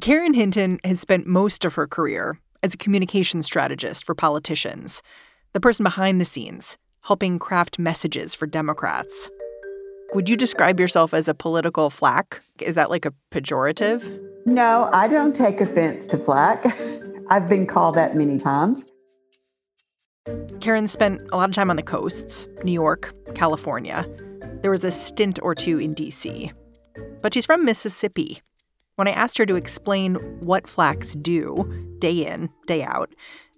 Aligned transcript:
Karen 0.00 0.34
Hinton 0.34 0.78
has 0.84 1.00
spent 1.00 1.26
most 1.26 1.64
of 1.64 1.74
her 1.74 1.86
career 1.86 2.38
as 2.62 2.74
a 2.74 2.76
communication 2.76 3.42
strategist 3.42 4.04
for 4.04 4.14
politicians, 4.14 5.02
the 5.52 5.60
person 5.60 5.84
behind 5.84 6.20
the 6.20 6.24
scenes, 6.24 6.78
helping 7.02 7.38
craft 7.38 7.78
messages 7.78 8.34
for 8.34 8.46
Democrats. 8.46 9.30
Would 10.14 10.28
you 10.28 10.36
describe 10.36 10.78
yourself 10.78 11.12
as 11.12 11.26
a 11.28 11.34
political 11.34 11.90
flack? 11.90 12.40
Is 12.60 12.76
that 12.76 12.90
like 12.90 13.04
a 13.04 13.12
pejorative? 13.32 14.20
No, 14.46 14.88
I 14.92 15.08
don't 15.08 15.34
take 15.34 15.60
offense 15.60 16.06
to 16.08 16.18
flack. 16.18 16.64
I've 17.30 17.48
been 17.48 17.66
called 17.66 17.96
that 17.96 18.14
many 18.14 18.38
times. 18.38 18.86
Karen 20.60 20.86
spent 20.86 21.22
a 21.32 21.36
lot 21.36 21.48
of 21.48 21.54
time 21.54 21.70
on 21.70 21.76
the 21.76 21.82
coasts 21.82 22.46
New 22.62 22.72
York, 22.72 23.12
California. 23.34 24.06
There 24.66 24.72
was 24.72 24.82
a 24.82 24.90
stint 24.90 25.38
or 25.44 25.54
two 25.54 25.78
in 25.78 25.94
D.C. 25.94 26.50
But 27.22 27.32
she's 27.32 27.46
from 27.46 27.64
Mississippi. 27.64 28.40
When 28.96 29.06
I 29.06 29.12
asked 29.12 29.38
her 29.38 29.46
to 29.46 29.54
explain 29.54 30.16
what 30.40 30.64
flacks 30.64 31.14
do 31.14 31.96
day 32.00 32.26
in, 32.26 32.50
day 32.66 32.82
out, 32.82 33.14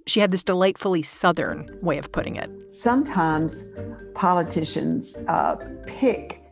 she 0.07 0.21
had 0.21 0.33
this 0.33 0.43
delightfully 0.43 1.03
Southern 1.03 1.79
way 1.81 1.97
of 1.97 2.13
putting 2.13 2.37
it. 2.37 2.51
Sometimes 2.71 3.69
politicians 4.15 5.17
uh, 5.29 5.57
pick 5.87 6.43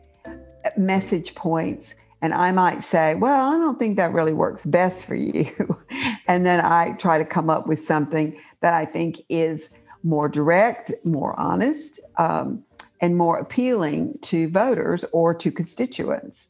message 0.75 1.35
points 1.35 1.93
and 2.23 2.33
I 2.33 2.51
might 2.51 2.83
say, 2.83 3.13
well, 3.13 3.53
I 3.53 3.59
don't 3.59 3.77
think 3.77 3.95
that 3.97 4.11
really 4.11 4.33
works 4.33 4.65
best 4.65 5.05
for 5.05 5.13
you. 5.13 5.53
and 6.27 6.47
then 6.47 6.65
I 6.65 6.93
try 6.93 7.19
to 7.19 7.25
come 7.25 7.51
up 7.51 7.67
with 7.67 7.79
something 7.79 8.35
that 8.61 8.73
I 8.73 8.85
think 8.85 9.21
is 9.29 9.69
more 10.01 10.27
direct, 10.27 10.91
more 11.03 11.39
honest, 11.39 11.99
um, 12.17 12.63
and 12.99 13.15
more 13.15 13.37
appealing 13.37 14.17
to 14.23 14.49
voters 14.49 15.05
or 15.11 15.33
to 15.35 15.51
constituents. 15.51 16.49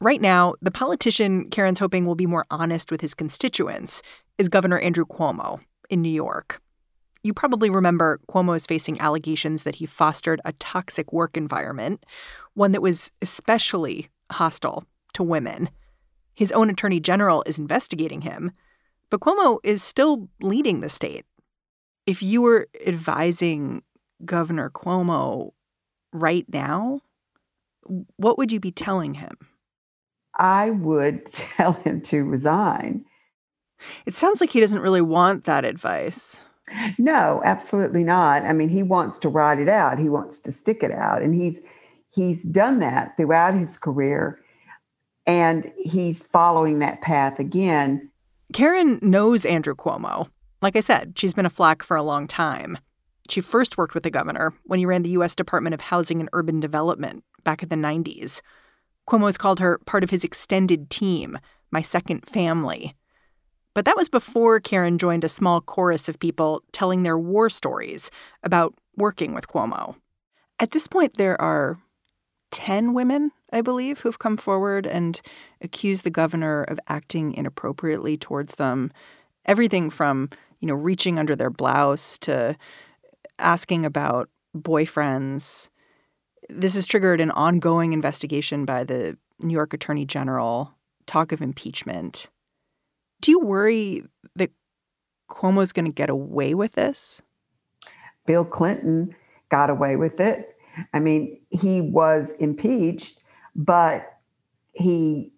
Right 0.00 0.20
now, 0.20 0.54
the 0.60 0.70
politician 0.70 1.48
Karen's 1.50 1.78
hoping 1.78 2.04
will 2.04 2.14
be 2.14 2.26
more 2.26 2.46
honest 2.50 2.90
with 2.90 3.00
his 3.00 3.14
constituents 3.14 4.02
is 4.38 4.48
Governor 4.48 4.78
Andrew 4.78 5.06
Cuomo 5.06 5.60
in 5.88 6.02
New 6.02 6.10
York. 6.10 6.60
You 7.22 7.32
probably 7.32 7.70
remember 7.70 8.20
Cuomo 8.28 8.54
is 8.54 8.66
facing 8.66 9.00
allegations 9.00 9.62
that 9.62 9.76
he 9.76 9.86
fostered 9.86 10.40
a 10.44 10.52
toxic 10.54 11.12
work 11.12 11.36
environment, 11.36 12.04
one 12.52 12.72
that 12.72 12.82
was 12.82 13.12
especially 13.22 14.08
hostile 14.30 14.84
to 15.14 15.22
women. 15.22 15.70
His 16.34 16.52
own 16.52 16.68
attorney 16.68 17.00
general 17.00 17.42
is 17.46 17.58
investigating 17.58 18.22
him, 18.22 18.50
but 19.08 19.20
Cuomo 19.20 19.58
is 19.64 19.82
still 19.82 20.28
leading 20.42 20.80
the 20.80 20.88
state. 20.88 21.24
If 22.06 22.22
you 22.22 22.42
were 22.42 22.68
advising 22.86 23.82
Governor 24.24 24.68
Cuomo 24.68 25.52
right 26.14 26.46
now, 26.50 27.00
what 28.16 28.38
would 28.38 28.52
you 28.52 28.60
be 28.60 28.70
telling 28.70 29.14
him? 29.14 29.36
I 30.38 30.70
would 30.70 31.26
tell 31.32 31.72
him 31.72 32.00
to 32.02 32.24
resign. 32.24 33.04
It 34.06 34.14
sounds 34.14 34.40
like 34.40 34.50
he 34.50 34.60
doesn't 34.60 34.80
really 34.80 35.02
want 35.02 35.44
that 35.44 35.64
advice. 35.64 36.40
No, 36.96 37.42
absolutely 37.44 38.04
not. 38.04 38.44
I 38.44 38.54
mean, 38.54 38.70
he 38.70 38.82
wants 38.82 39.18
to 39.18 39.28
ride 39.28 39.58
it 39.58 39.68
out. 39.68 39.98
He 39.98 40.08
wants 40.08 40.40
to 40.40 40.52
stick 40.52 40.82
it 40.82 40.90
out, 40.90 41.20
and 41.20 41.34
he's 41.34 41.60
he's 42.10 42.42
done 42.42 42.78
that 42.78 43.16
throughout 43.18 43.52
his 43.52 43.76
career, 43.76 44.40
and 45.26 45.70
he's 45.76 46.22
following 46.22 46.78
that 46.78 47.02
path 47.02 47.38
again. 47.38 48.10
Karen 48.54 48.98
knows 49.02 49.44
Andrew 49.44 49.74
Cuomo. 49.74 50.28
Like 50.62 50.76
I 50.76 50.80
said, 50.80 51.18
she's 51.18 51.34
been 51.34 51.44
a 51.44 51.50
flack 51.50 51.82
for 51.82 51.96
a 51.98 52.02
long 52.02 52.26
time. 52.26 52.78
She 53.28 53.40
first 53.40 53.78
worked 53.78 53.94
with 53.94 54.02
the 54.02 54.10
governor 54.10 54.52
when 54.64 54.78
he 54.78 54.86
ran 54.86 55.02
the 55.02 55.10
U.S. 55.10 55.34
Department 55.34 55.74
of 55.74 55.80
Housing 55.80 56.20
and 56.20 56.28
Urban 56.32 56.60
Development 56.60 57.24
back 57.42 57.62
in 57.62 57.68
the 57.68 57.76
90s. 57.76 58.40
Cuomo's 59.08 59.38
called 59.38 59.60
her 59.60 59.78
part 59.86 60.04
of 60.04 60.10
his 60.10 60.24
extended 60.24 60.90
team, 60.90 61.38
my 61.70 61.82
second 61.82 62.26
family. 62.26 62.94
But 63.74 63.84
that 63.86 63.96
was 63.96 64.08
before 64.08 64.60
Karen 64.60 64.98
joined 64.98 65.24
a 65.24 65.28
small 65.28 65.60
chorus 65.60 66.08
of 66.08 66.20
people 66.20 66.62
telling 66.72 67.02
their 67.02 67.18
war 67.18 67.50
stories 67.50 68.10
about 68.42 68.74
working 68.96 69.34
with 69.34 69.48
Cuomo. 69.48 69.96
At 70.60 70.70
this 70.70 70.86
point, 70.86 71.16
there 71.16 71.40
are 71.40 71.78
10 72.52 72.94
women, 72.94 73.32
I 73.52 73.62
believe, 73.62 74.00
who've 74.00 74.18
come 74.18 74.36
forward 74.36 74.86
and 74.86 75.20
accused 75.60 76.04
the 76.04 76.10
governor 76.10 76.62
of 76.62 76.78
acting 76.86 77.34
inappropriately 77.34 78.16
towards 78.16 78.54
them. 78.54 78.92
Everything 79.44 79.90
from, 79.90 80.30
you 80.60 80.68
know, 80.68 80.74
reaching 80.74 81.18
under 81.18 81.34
their 81.34 81.50
blouse 81.50 82.16
to 82.20 82.56
asking 83.38 83.84
about 83.84 84.28
boyfriends. 84.56 85.70
This 86.48 86.74
has 86.74 86.86
triggered 86.86 87.20
an 87.20 87.30
ongoing 87.30 87.92
investigation 87.92 88.64
by 88.64 88.84
the 88.84 89.16
New 89.42 89.52
York 89.54 89.74
Attorney 89.74 90.04
General, 90.04 90.74
talk 91.06 91.32
of 91.32 91.42
impeachment. 91.42 92.30
Do 93.20 93.30
you 93.30 93.40
worry 93.40 94.02
that 94.36 94.50
Cuomo's 95.30 95.72
going 95.72 95.86
to 95.86 95.92
get 95.92 96.10
away 96.10 96.54
with 96.54 96.72
this? 96.72 97.22
Bill 98.26 98.44
Clinton 98.44 99.14
got 99.50 99.70
away 99.70 99.96
with 99.96 100.20
it. 100.20 100.56
I 100.92 101.00
mean, 101.00 101.40
he 101.50 101.80
was 101.80 102.34
impeached, 102.38 103.20
but 103.54 104.18
he 104.72 105.32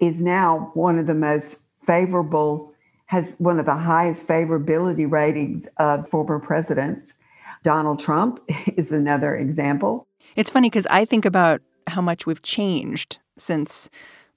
is 0.00 0.20
now 0.20 0.70
one 0.74 0.98
of 0.98 1.06
the 1.06 1.14
most 1.14 1.64
favorable, 1.82 2.72
has 3.06 3.34
one 3.38 3.58
of 3.58 3.66
the 3.66 3.74
highest 3.74 4.28
favorability 4.28 5.10
ratings 5.10 5.66
of 5.78 6.08
former 6.08 6.38
presidents. 6.38 7.14
Donald 7.62 8.00
Trump 8.00 8.40
is 8.76 8.92
another 8.92 9.34
example. 9.36 10.06
It's 10.36 10.50
funny 10.50 10.68
because 10.70 10.86
I 10.90 11.04
think 11.04 11.24
about 11.24 11.60
how 11.86 12.00
much 12.00 12.26
we've 12.26 12.42
changed 12.42 13.18
since 13.36 13.88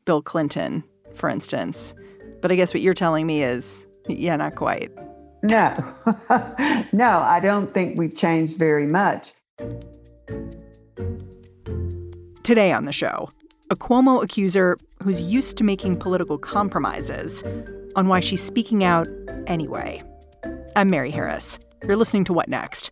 Bill 0.06 0.22
Clinton, 0.22 0.84
for 1.14 1.30
instance. 1.30 1.94
But 2.42 2.52
I 2.52 2.56
guess 2.56 2.74
what 2.74 2.82
you're 2.82 2.94
telling 2.94 3.28
me 3.28 3.44
is, 3.44 3.88
yeah, 4.08 4.36
not 4.36 4.56
quite. 4.56 4.92
No, 5.44 5.76
no, 6.92 7.20
I 7.20 7.40
don't 7.42 7.74
think 7.74 7.98
we've 7.98 8.16
changed 8.16 8.58
very 8.58 8.86
much. 8.86 9.34
Today 12.44 12.72
on 12.72 12.86
the 12.86 12.92
show, 12.92 13.30
a 13.70 13.76
Cuomo 13.76 14.24
accuser 14.24 14.78
who's 15.02 15.22
used 15.22 15.58
to 15.58 15.64
making 15.64 15.98
political 15.98 16.38
compromises 16.38 17.44
on 17.96 18.08
why 18.08 18.20
she's 18.20 18.42
speaking 18.42 18.84
out 18.84 19.08
anyway. 19.48 20.04
I'm 20.76 20.90
Mary 20.90 21.12
Harris. 21.12 21.60
You're 21.84 21.98
listening 21.98 22.24
to 22.26 22.34
What 22.34 22.48
Next? 22.48 22.92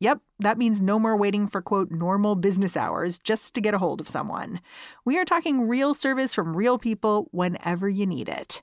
Yep, 0.00 0.20
that 0.40 0.58
means 0.58 0.82
no 0.82 0.98
more 0.98 1.16
waiting 1.16 1.46
for 1.46 1.62
quote 1.62 1.90
normal 1.90 2.34
business 2.34 2.76
hours 2.76 3.18
just 3.18 3.54
to 3.54 3.60
get 3.60 3.74
a 3.74 3.78
hold 3.78 4.00
of 4.00 4.08
someone. 4.08 4.60
We 5.04 5.18
are 5.18 5.24
talking 5.24 5.68
real 5.68 5.94
service 5.94 6.34
from 6.34 6.56
real 6.56 6.78
people 6.78 7.28
whenever 7.30 7.88
you 7.88 8.06
need 8.06 8.28
it. 8.28 8.60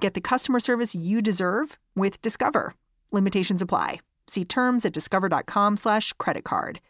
Get 0.00 0.14
the 0.14 0.20
customer 0.20 0.60
service 0.60 0.94
you 0.94 1.22
deserve 1.22 1.78
with 1.94 2.20
Discover. 2.22 2.74
Limitations 3.12 3.62
apply. 3.62 4.00
See 4.26 4.44
terms 4.44 4.84
at 4.84 4.92
discover.com 4.92 5.76
slash 5.76 6.12
credit 6.14 6.44
card. 6.44 6.80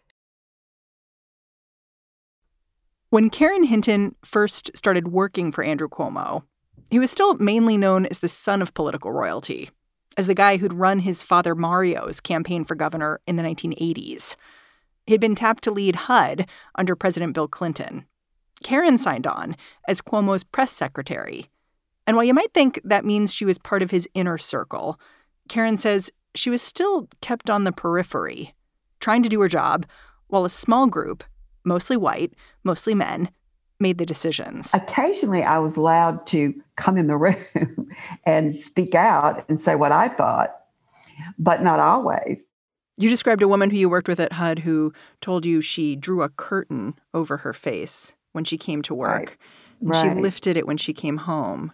When 3.10 3.28
Karen 3.28 3.64
Hinton 3.64 4.14
first 4.24 4.70
started 4.74 5.08
working 5.08 5.52
for 5.52 5.62
Andrew 5.62 5.88
Cuomo, 5.88 6.44
he 6.90 6.98
was 6.98 7.10
still 7.10 7.34
mainly 7.34 7.76
known 7.76 8.06
as 8.06 8.20
the 8.20 8.28
son 8.28 8.62
of 8.62 8.72
political 8.72 9.12
royalty, 9.12 9.68
as 10.16 10.26
the 10.26 10.34
guy 10.34 10.56
who'd 10.56 10.74
run 10.74 11.00
his 11.00 11.22
father 11.22 11.54
Mario's 11.54 12.20
campaign 12.20 12.64
for 12.64 12.74
governor 12.74 13.20
in 13.26 13.36
the 13.36 13.42
1980s. 13.42 14.36
He'd 15.06 15.20
been 15.20 15.34
tapped 15.34 15.64
to 15.64 15.70
lead 15.70 15.96
HUD 15.96 16.46
under 16.76 16.94
President 16.94 17.34
Bill 17.34 17.48
Clinton. 17.48 18.06
Karen 18.62 18.98
signed 18.98 19.26
on 19.26 19.56
as 19.88 20.00
Cuomo's 20.00 20.44
press 20.44 20.72
secretary. 20.72 21.46
And 22.06 22.16
while 22.16 22.24
you 22.24 22.34
might 22.34 22.52
think 22.54 22.80
that 22.84 23.04
means 23.04 23.34
she 23.34 23.44
was 23.44 23.58
part 23.58 23.82
of 23.82 23.90
his 23.90 24.08
inner 24.14 24.38
circle, 24.38 25.00
Karen 25.48 25.76
says 25.76 26.10
she 26.34 26.50
was 26.50 26.62
still 26.62 27.08
kept 27.20 27.50
on 27.50 27.64
the 27.64 27.72
periphery, 27.72 28.54
trying 29.00 29.22
to 29.22 29.28
do 29.28 29.40
her 29.40 29.48
job, 29.48 29.86
while 30.28 30.44
a 30.44 30.50
small 30.50 30.86
group, 30.86 31.24
mostly 31.64 31.96
white, 31.96 32.32
mostly 32.64 32.94
men, 32.94 33.30
made 33.78 33.98
the 33.98 34.06
decisions. 34.06 34.72
Occasionally, 34.72 35.42
I 35.42 35.58
was 35.58 35.76
allowed 35.76 36.26
to 36.28 36.54
come 36.76 36.96
in 36.96 37.06
the 37.06 37.16
room 37.16 37.36
and 38.26 38.54
speak 38.54 38.94
out 38.94 39.44
and 39.48 39.60
say 39.60 39.74
what 39.74 39.92
I 39.92 40.08
thought, 40.08 40.50
but 41.38 41.62
not 41.62 41.80
always. 41.80 42.50
You 42.96 43.08
described 43.08 43.42
a 43.42 43.48
woman 43.48 43.70
who 43.70 43.76
you 43.76 43.88
worked 43.88 44.08
with 44.08 44.20
at 44.20 44.34
HUD 44.34 44.60
who 44.60 44.92
told 45.20 45.46
you 45.46 45.60
she 45.60 45.96
drew 45.96 46.22
a 46.22 46.28
curtain 46.28 46.94
over 47.14 47.38
her 47.38 47.52
face 47.52 48.14
when 48.32 48.44
she 48.44 48.56
came 48.56 48.82
to 48.82 48.94
work. 48.94 49.10
Right. 49.10 49.36
And 49.80 49.90
right. 49.90 50.16
she 50.16 50.20
lifted 50.20 50.56
it 50.56 50.66
when 50.66 50.76
she 50.76 50.92
came 50.92 51.16
home. 51.18 51.72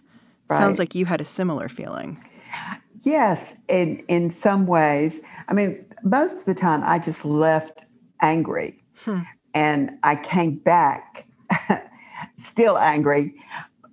Right. 0.49 0.57
Sounds 0.57 0.79
like 0.79 0.95
you 0.95 1.05
had 1.05 1.21
a 1.21 1.25
similar 1.25 1.69
feeling. 1.69 2.23
Yes, 3.03 3.55
in 3.67 4.03
in 4.07 4.31
some 4.31 4.65
ways. 4.65 5.21
I 5.47 5.53
mean, 5.53 5.85
most 6.03 6.39
of 6.39 6.45
the 6.45 6.55
time 6.55 6.81
I 6.83 6.99
just 6.99 7.23
left 7.23 7.83
angry. 8.21 8.83
Hmm. 9.03 9.19
And 9.53 9.91
I 10.03 10.15
came 10.15 10.55
back 10.55 11.27
still 12.37 12.77
angry, 12.77 13.35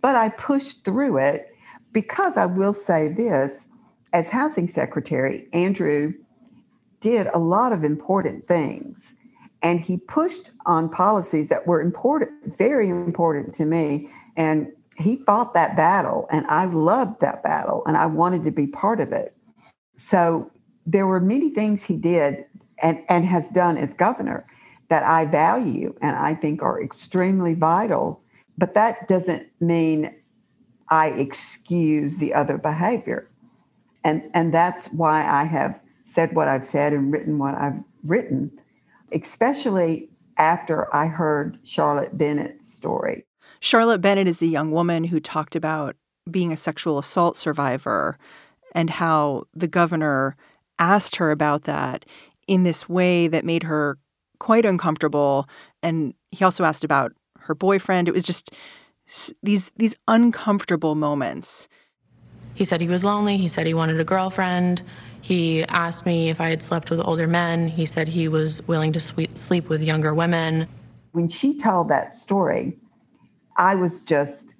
but 0.00 0.16
I 0.16 0.30
pushed 0.30 0.84
through 0.84 1.18
it 1.18 1.48
because 1.92 2.36
I 2.36 2.46
will 2.46 2.72
say 2.72 3.08
this 3.08 3.68
as 4.12 4.30
housing 4.30 4.68
secretary, 4.68 5.48
Andrew 5.52 6.14
did 7.00 7.26
a 7.28 7.38
lot 7.38 7.72
of 7.72 7.84
important 7.84 8.46
things 8.46 9.16
and 9.62 9.80
he 9.80 9.96
pushed 9.96 10.50
on 10.64 10.88
policies 10.88 11.48
that 11.48 11.66
were 11.66 11.80
important, 11.80 12.56
very 12.56 12.88
important 12.88 13.54
to 13.54 13.64
me. 13.64 14.08
And 14.36 14.72
he 14.96 15.16
fought 15.16 15.54
that 15.54 15.76
battle, 15.76 16.26
and 16.30 16.46
I 16.46 16.66
loved 16.66 17.20
that 17.20 17.42
battle, 17.42 17.82
and 17.86 17.96
I 17.96 18.06
wanted 18.06 18.44
to 18.44 18.50
be 18.50 18.66
part 18.66 19.00
of 19.00 19.12
it. 19.12 19.36
So 19.96 20.50
there 20.86 21.06
were 21.06 21.20
many 21.20 21.50
things 21.50 21.84
he 21.84 21.96
did 21.96 22.44
and, 22.82 23.02
and 23.08 23.24
has 23.24 23.50
done 23.50 23.76
as 23.76 23.92
governor 23.94 24.46
that 24.88 25.02
I 25.02 25.26
value 25.26 25.94
and 26.00 26.16
I 26.16 26.34
think 26.34 26.62
are 26.62 26.80
extremely 26.80 27.54
vital. 27.54 28.20
But 28.58 28.74
that 28.74 29.08
doesn't 29.08 29.48
mean 29.60 30.14
I 30.88 31.08
excuse 31.08 32.18
the 32.18 32.34
other 32.34 32.58
behavior. 32.58 33.28
And, 34.04 34.22
and 34.34 34.54
that's 34.54 34.92
why 34.92 35.26
I 35.26 35.44
have 35.44 35.80
said 36.04 36.34
what 36.34 36.48
I've 36.48 36.66
said 36.66 36.92
and 36.92 37.12
written 37.12 37.38
what 37.38 37.54
I've 37.54 37.82
written, 38.04 38.52
especially 39.12 40.08
after 40.38 40.94
I 40.94 41.06
heard 41.06 41.58
Charlotte 41.64 42.16
Bennett's 42.16 42.72
story. 42.72 43.26
Charlotte 43.60 44.00
Bennett 44.00 44.28
is 44.28 44.38
the 44.38 44.48
young 44.48 44.70
woman 44.70 45.04
who 45.04 45.18
talked 45.18 45.56
about 45.56 45.96
being 46.30 46.52
a 46.52 46.56
sexual 46.56 46.98
assault 46.98 47.36
survivor 47.36 48.18
and 48.72 48.90
how 48.90 49.44
the 49.54 49.68
governor 49.68 50.36
asked 50.78 51.16
her 51.16 51.30
about 51.30 51.62
that 51.62 52.04
in 52.46 52.62
this 52.62 52.88
way 52.88 53.28
that 53.28 53.44
made 53.44 53.64
her 53.64 53.98
quite 54.38 54.64
uncomfortable. 54.64 55.48
And 55.82 56.14
he 56.30 56.44
also 56.44 56.64
asked 56.64 56.84
about 56.84 57.12
her 57.46 57.54
boyfriend. 57.54 58.08
It 58.08 58.14
was 58.14 58.24
just 58.24 58.54
these 59.42 59.70
these 59.76 59.96
uncomfortable 60.08 60.94
moments. 60.94 61.68
He 62.54 62.64
said 62.64 62.80
he 62.80 62.88
was 62.88 63.04
lonely. 63.04 63.36
He 63.36 63.48
said 63.48 63.66
he 63.66 63.74
wanted 63.74 64.00
a 64.00 64.04
girlfriend. 64.04 64.82
He 65.20 65.64
asked 65.64 66.06
me 66.06 66.30
if 66.30 66.40
I 66.40 66.48
had 66.48 66.62
slept 66.62 66.90
with 66.90 67.00
older 67.00 67.26
men. 67.26 67.68
He 67.68 67.84
said 67.84 68.08
he 68.08 68.28
was 68.28 68.66
willing 68.66 68.92
to 68.92 69.00
sleep 69.00 69.68
with 69.68 69.82
younger 69.82 70.14
women. 70.14 70.68
When 71.12 71.28
she 71.28 71.58
told 71.58 71.88
that 71.88 72.14
story, 72.14 72.78
I 73.56 73.74
was 73.74 74.04
just 74.04 74.56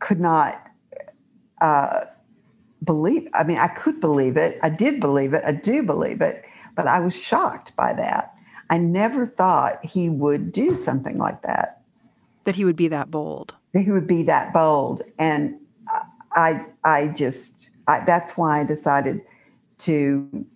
could 0.00 0.20
not 0.20 0.66
uh, 1.60 2.06
believe. 2.84 3.28
I 3.32 3.44
mean, 3.44 3.58
I 3.58 3.68
could 3.68 4.00
believe 4.00 4.36
it. 4.36 4.58
I 4.62 4.68
did 4.68 5.00
believe 5.00 5.32
it. 5.32 5.44
I 5.46 5.52
do 5.52 5.82
believe 5.82 6.20
it. 6.20 6.44
But 6.74 6.86
I 6.86 7.00
was 7.00 7.14
shocked 7.14 7.74
by 7.76 7.92
that. 7.94 8.31
I 8.72 8.78
never 8.78 9.26
thought 9.26 9.84
he 9.84 10.08
would 10.08 10.50
do 10.50 10.76
something 10.76 11.18
like 11.18 11.42
that. 11.42 11.82
That 12.44 12.54
he 12.54 12.64
would 12.64 12.74
be 12.74 12.88
that 12.88 13.10
bold. 13.10 13.54
That 13.74 13.80
he 13.80 13.90
would 13.90 14.06
be 14.06 14.22
that 14.22 14.54
bold, 14.54 15.02
and 15.18 15.56
I, 16.34 16.64
I 16.82 17.08
just, 17.08 17.68
I, 17.86 18.02
that's 18.06 18.38
why 18.38 18.60
I 18.60 18.64
decided 18.64 19.20
to 19.80 20.46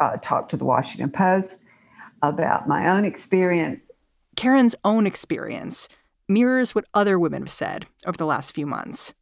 uh, 0.00 0.16
talk 0.16 0.48
to 0.48 0.56
the 0.56 0.64
Washington 0.64 1.12
Post 1.12 1.62
about 2.22 2.66
my 2.66 2.88
own 2.88 3.04
experience. 3.04 3.82
Karen's 4.34 4.74
own 4.84 5.06
experience 5.06 5.88
mirrors 6.28 6.74
what 6.74 6.86
other 6.92 7.20
women 7.20 7.42
have 7.42 7.52
said 7.52 7.86
over 8.04 8.18
the 8.18 8.26
last 8.26 8.52
few 8.52 8.66
months. 8.66 9.14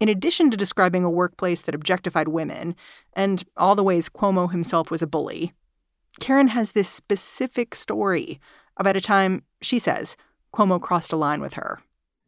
In 0.00 0.08
addition 0.08 0.50
to 0.50 0.56
describing 0.56 1.04
a 1.04 1.10
workplace 1.10 1.62
that 1.62 1.74
objectified 1.76 2.26
women 2.26 2.74
and 3.12 3.44
all 3.56 3.76
the 3.76 3.84
ways 3.84 4.08
Cuomo 4.08 4.50
himself 4.50 4.90
was 4.90 5.02
a 5.02 5.06
bully, 5.06 5.52
Karen 6.20 6.48
has 6.48 6.72
this 6.72 6.88
specific 6.88 7.74
story 7.74 8.40
about 8.76 8.96
a 8.96 9.00
time, 9.00 9.42
she 9.60 9.78
says, 9.78 10.16
Cuomo 10.54 10.80
crossed 10.80 11.12
a 11.12 11.16
line 11.16 11.40
with 11.40 11.54
her. 11.54 11.80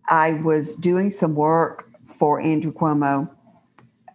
I 0.09 0.35
was 0.35 0.77
doing 0.77 1.11
some 1.11 1.35
work 1.35 1.91
for 2.03 2.41
Andrew 2.41 2.73
Cuomo, 2.73 3.31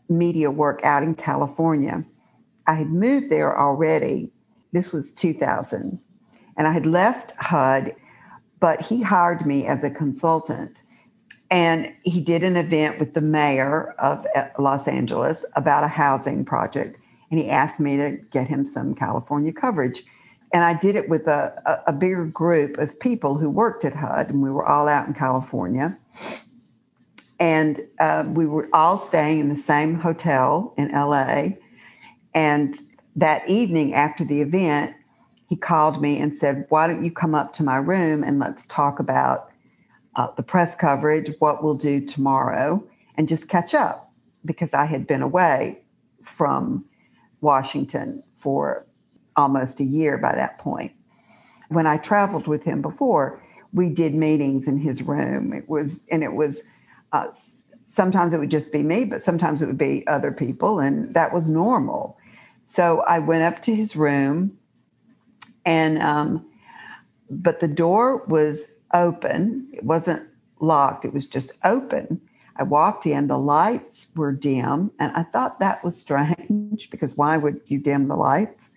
media 0.10 0.52
work 0.52 0.82
out 0.84 1.04
in 1.04 1.16
California. 1.16 2.04
I 2.68 2.76
had 2.76 2.90
moved 2.90 3.30
there 3.30 3.60
already. 3.60 4.32
This 4.72 4.92
was 4.92 5.14
2000. 5.14 6.00
And 6.58 6.68
I 6.68 6.72
had 6.72 6.86
left 6.86 7.34
HUD 7.38 7.96
but 8.64 8.80
he 8.80 9.02
hired 9.02 9.46
me 9.46 9.66
as 9.66 9.84
a 9.84 9.90
consultant. 9.90 10.84
And 11.52 11.94
he 12.04 12.22
did 12.22 12.44
an 12.44 12.56
event 12.56 12.98
with 12.98 13.14
the 13.14 13.20
mayor 13.20 13.94
of 14.00 14.26
uh, 14.38 14.46
Los 14.58 14.88
Angeles 14.88 15.46
about 15.58 15.84
a 15.84 15.90
housing 15.90 16.46
project. 16.46 16.98
And 17.34 17.42
he 17.42 17.50
asked 17.50 17.80
me 17.80 17.98
to 17.98 18.20
get 18.30 18.48
him 18.48 18.64
some 18.64 18.94
California 18.94 19.52
coverage. 19.52 20.04
And 20.54 20.64
I 20.64 20.80
did 20.80 20.96
it 20.96 21.10
with 21.10 21.26
a, 21.26 21.60
a, 21.66 21.92
a 21.92 21.94
bigger 21.94 22.26
group 22.26 22.78
of 22.78 23.00
people 23.00 23.40
who 23.40 23.50
worked 23.50 23.84
at 23.86 23.96
HUD, 23.96 24.30
and 24.30 24.44
we 24.44 24.52
were 24.52 24.64
all 24.64 24.88
out 24.88 25.08
in 25.08 25.16
California. 25.16 25.98
And 27.40 27.80
uh, 28.00 28.26
we 28.28 28.46
were 28.46 28.70
all 28.72 29.00
staying 29.00 29.40
in 29.40 29.50
the 29.50 29.56
same 29.56 29.96
hotel 29.96 30.76
in 30.78 30.92
LA. 30.92 31.54
And 32.36 32.78
that 33.16 33.50
evening 33.50 33.96
after 33.96 34.24
the 34.24 34.42
event, 34.42 34.96
he 35.50 35.56
called 35.56 36.04
me 36.04 36.20
and 36.20 36.36
said, 36.36 36.68
Why 36.70 36.86
don't 36.86 37.04
you 37.04 37.10
come 37.10 37.34
up 37.34 37.52
to 37.54 37.64
my 37.64 37.78
room 37.78 38.24
and 38.24 38.38
let's 38.38 38.68
talk 38.68 39.00
about 39.00 39.50
uh, 40.16 40.28
the 40.38 40.44
press 40.44 40.76
coverage, 40.76 41.32
what 41.40 41.64
we'll 41.64 41.74
do 41.74 42.00
tomorrow, 42.06 42.88
and 43.18 43.28
just 43.28 43.50
catch 43.50 43.74
up 43.74 44.12
because 44.46 44.72
I 44.72 44.86
had 44.86 45.08
been 45.08 45.24
away 45.24 45.80
from 46.22 46.86
Washington 47.44 48.24
for 48.38 48.88
almost 49.36 49.80
a 49.80 49.84
year 49.84 50.18
by 50.18 50.34
that 50.36 50.58
point. 50.58 50.94
When 51.70 51.86
I 51.88 51.98
traveled 51.98 52.48
with 52.48 52.64
him 52.64 52.82
before, 52.82 53.44
we 53.74 53.90
did 53.90 54.16
meetings 54.16 54.68
in 54.68 54.80
his 54.80 55.04
room. 55.04 55.54
It 55.54 55.70
was, 55.70 56.06
and 56.12 56.24
it 56.24 56.34
was, 56.34 56.64
uh, 57.12 57.28
sometimes 57.88 58.34
it 58.34 58.40
would 58.40 58.52
just 58.52 58.72
be 58.72 58.84
me, 58.84 59.06
but 59.06 59.24
sometimes 59.24 59.62
it 59.62 59.68
would 59.68 59.78
be 59.78 60.06
other 60.08 60.32
people, 60.32 60.80
and 60.80 61.14
that 61.14 61.34
was 61.34 61.48
normal. 61.50 62.18
So 62.66 63.02
I 63.02 63.20
went 63.20 63.44
up 63.44 63.62
to 63.64 63.76
his 63.76 63.96
room 63.96 64.58
and 65.66 66.02
um, 66.02 66.46
but 67.30 67.60
the 67.60 67.68
door 67.68 68.24
was 68.28 68.74
open. 68.94 69.70
It 69.74 69.84
wasn't 69.84 70.28
locked. 70.60 71.06
It 71.06 71.14
was 71.14 71.28
just 71.28 71.52
open. 71.64 72.22
I 72.56 72.64
walked 72.64 73.06
in. 73.06 73.28
The 73.28 73.38
lights 73.38 74.08
were 74.16 74.32
dim, 74.32 74.92
and 75.00 75.12
I 75.16 75.24
thought 75.24 75.60
that 75.60 75.84
was 75.84 76.00
strange 76.00 76.90
because 76.90 77.18
why 77.18 77.38
would 77.38 77.62
you 77.66 77.80
dim 77.80 78.08
the 78.08 78.16
lights? 78.16 78.72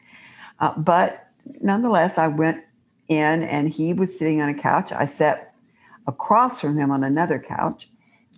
Uh, 0.60 0.72
but 0.78 1.28
nonetheless, 1.60 2.18
I 2.18 2.28
went 2.28 2.62
in, 3.08 3.42
and 3.42 3.68
he 3.68 3.92
was 3.92 4.18
sitting 4.18 4.40
on 4.40 4.48
a 4.48 4.54
couch. 4.54 4.92
I 4.92 5.06
sat 5.06 5.54
across 6.06 6.60
from 6.60 6.78
him 6.78 6.90
on 6.90 7.04
another 7.04 7.38
couch, 7.38 7.88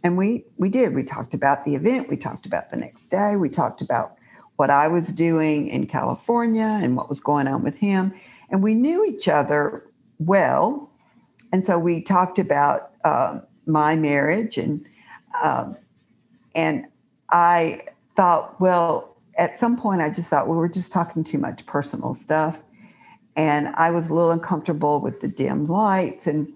and 0.02 0.16
we 0.16 0.44
we 0.56 0.68
did. 0.68 0.94
We 0.94 1.04
talked 1.04 1.34
about 1.34 1.64
the 1.64 1.74
event. 1.74 2.08
We 2.08 2.16
talked 2.16 2.46
about 2.46 2.70
the 2.70 2.76
next 2.76 3.08
day. 3.08 3.36
We 3.36 3.48
talked 3.48 3.80
about 3.80 4.16
what 4.56 4.70
I 4.70 4.88
was 4.88 5.08
doing 5.08 5.68
in 5.68 5.86
California 5.86 6.80
and 6.82 6.96
what 6.96 7.08
was 7.08 7.20
going 7.20 7.46
on 7.46 7.62
with 7.62 7.76
him 7.76 8.12
and 8.50 8.62
we 8.62 8.74
knew 8.74 9.04
each 9.04 9.28
other 9.28 9.84
well. 10.18 10.90
And 11.52 11.64
so 11.64 11.78
we 11.78 12.00
talked 12.02 12.38
about 12.38 12.92
uh, 13.04 13.40
my 13.66 13.96
marriage, 13.96 14.58
and 14.58 14.84
um, 15.42 15.76
and 16.54 16.86
I 17.30 17.82
thought, 18.16 18.60
well, 18.60 19.16
at 19.36 19.58
some 19.58 19.76
point, 19.76 20.00
I 20.00 20.10
just 20.10 20.30
thought 20.30 20.48
we 20.48 20.56
were 20.56 20.68
just 20.68 20.92
talking 20.92 21.22
too 21.24 21.38
much 21.38 21.66
personal 21.66 22.14
stuff, 22.14 22.62
and 23.36 23.68
I 23.76 23.90
was 23.90 24.10
a 24.10 24.14
little 24.14 24.32
uncomfortable 24.32 25.00
with 25.00 25.20
the 25.20 25.28
dim 25.28 25.66
lights, 25.68 26.26
and 26.26 26.52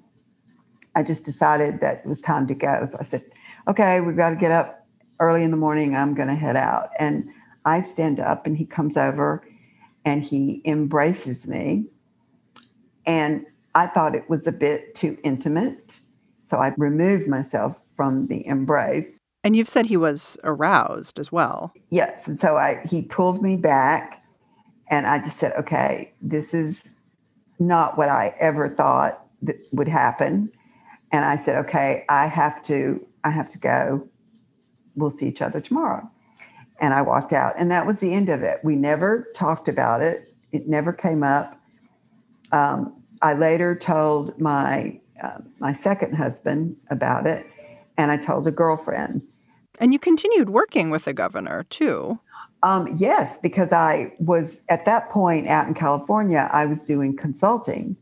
I 0.94 1.02
just 1.02 1.24
decided 1.24 1.80
that 1.80 2.02
it 2.04 2.06
was 2.06 2.20
time 2.20 2.46
to 2.48 2.54
go. 2.54 2.84
So 2.86 2.98
I 3.00 3.04
said, 3.04 3.24
okay, 3.68 4.00
we've 4.00 4.16
got 4.16 4.30
to 4.30 4.36
get 4.36 4.50
up 4.50 4.86
early 5.20 5.44
in 5.44 5.50
the 5.50 5.56
morning. 5.56 5.94
I'm 5.94 6.14
going 6.14 6.28
to 6.28 6.34
head 6.34 6.56
out, 6.56 6.90
and 6.98 7.28
I 7.64 7.80
stand 7.80 8.18
up, 8.18 8.46
and 8.46 8.56
he 8.56 8.66
comes 8.66 8.96
over 8.96 9.46
and 10.04 10.24
he 10.24 10.60
embraces 10.64 11.46
me. 11.46 11.86
And 13.06 13.46
I 13.74 13.86
thought 13.86 14.14
it 14.14 14.28
was 14.28 14.46
a 14.46 14.52
bit 14.52 14.94
too 14.94 15.18
intimate. 15.24 16.00
So 16.44 16.58
I 16.58 16.74
removed 16.76 17.28
myself 17.28 17.81
from 17.96 18.26
the 18.26 18.46
embrace. 18.46 19.18
And 19.44 19.56
you've 19.56 19.68
said 19.68 19.86
he 19.86 19.96
was 19.96 20.38
aroused 20.44 21.18
as 21.18 21.32
well. 21.32 21.72
Yes. 21.90 22.28
And 22.28 22.38
so 22.38 22.56
I 22.56 22.80
he 22.88 23.02
pulled 23.02 23.42
me 23.42 23.56
back 23.56 24.22
and 24.88 25.06
I 25.06 25.18
just 25.18 25.38
said, 25.38 25.52
okay, 25.58 26.12
this 26.20 26.54
is 26.54 26.96
not 27.58 27.96
what 27.96 28.08
I 28.08 28.34
ever 28.38 28.68
thought 28.68 29.24
that 29.42 29.56
would 29.72 29.88
happen. 29.88 30.52
And 31.10 31.24
I 31.24 31.36
said, 31.36 31.56
okay, 31.64 32.04
I 32.08 32.26
have 32.26 32.62
to, 32.66 33.04
I 33.24 33.30
have 33.30 33.50
to 33.50 33.58
go. 33.58 34.08
We'll 34.94 35.10
see 35.10 35.28
each 35.28 35.42
other 35.42 35.60
tomorrow. 35.60 36.10
And 36.80 36.94
I 36.94 37.02
walked 37.02 37.32
out. 37.32 37.54
And 37.56 37.70
that 37.70 37.86
was 37.86 38.00
the 38.00 38.12
end 38.12 38.28
of 38.28 38.42
it. 38.42 38.60
We 38.62 38.76
never 38.76 39.28
talked 39.34 39.68
about 39.68 40.02
it. 40.02 40.34
It 40.52 40.68
never 40.68 40.92
came 40.92 41.22
up. 41.22 41.58
Um, 42.50 43.02
I 43.22 43.34
later 43.34 43.74
told 43.74 44.38
my 44.40 45.00
uh, 45.22 45.38
my 45.60 45.72
second 45.72 46.14
husband 46.14 46.76
about 46.90 47.26
it, 47.26 47.46
and 48.02 48.10
I 48.10 48.16
told 48.16 48.46
a 48.48 48.50
girlfriend. 48.50 49.22
And 49.78 49.92
you 49.92 49.98
continued 49.98 50.50
working 50.50 50.90
with 50.90 51.04
the 51.04 51.12
governor 51.12 51.64
too. 51.64 52.18
Um, 52.64 52.96
yes, 52.96 53.38
because 53.40 53.72
I 53.72 54.12
was 54.18 54.64
at 54.68 54.84
that 54.86 55.10
point 55.10 55.48
out 55.48 55.68
in 55.68 55.74
California, 55.74 56.48
I 56.52 56.66
was 56.66 56.84
doing 56.84 57.16
consulting 57.16 57.96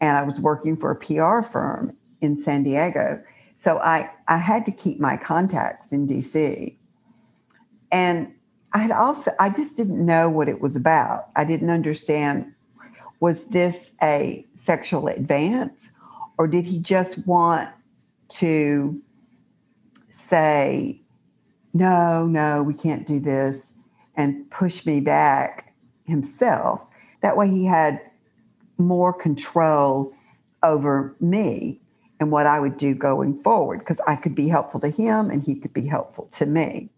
and 0.00 0.16
I 0.16 0.22
was 0.22 0.40
working 0.40 0.76
for 0.76 0.90
a 0.90 0.96
PR 0.96 1.42
firm 1.42 1.96
in 2.20 2.36
San 2.36 2.64
Diego. 2.64 3.22
So 3.56 3.78
I, 3.78 4.10
I 4.26 4.38
had 4.38 4.66
to 4.66 4.72
keep 4.72 4.98
my 4.98 5.16
contacts 5.16 5.92
in 5.92 6.08
DC. 6.08 6.76
And 7.92 8.32
I 8.72 8.78
had 8.78 8.90
also, 8.90 9.30
I 9.38 9.50
just 9.50 9.76
didn't 9.76 10.04
know 10.04 10.28
what 10.28 10.48
it 10.48 10.60
was 10.60 10.74
about. 10.74 11.28
I 11.36 11.44
didn't 11.44 11.70
understand 11.70 12.52
was 13.20 13.44
this 13.46 13.94
a 14.02 14.44
sexual 14.56 15.06
advance 15.06 15.92
or 16.38 16.48
did 16.48 16.64
he 16.64 16.80
just 16.80 17.24
want 17.24 17.68
to 18.28 19.00
say, 20.22 21.00
no, 21.74 22.26
no, 22.26 22.62
we 22.62 22.74
can't 22.74 23.06
do 23.06 23.20
this, 23.20 23.74
and 24.16 24.50
push 24.50 24.86
me 24.86 25.00
back 25.00 25.74
himself. 26.04 26.84
That 27.22 27.36
way 27.36 27.48
he 27.48 27.64
had 27.64 28.00
more 28.78 29.12
control 29.12 30.14
over 30.62 31.16
me 31.20 31.80
and 32.20 32.30
what 32.30 32.46
I 32.46 32.60
would 32.60 32.76
do 32.76 32.94
going 32.94 33.42
forward 33.42 33.80
because 33.80 34.00
I 34.06 34.16
could 34.16 34.34
be 34.34 34.48
helpful 34.48 34.80
to 34.80 34.88
him 34.88 35.30
and 35.30 35.42
he 35.42 35.56
could 35.56 35.72
be 35.72 35.86
helpful 35.86 36.28
to 36.32 36.46
me. 36.46 36.90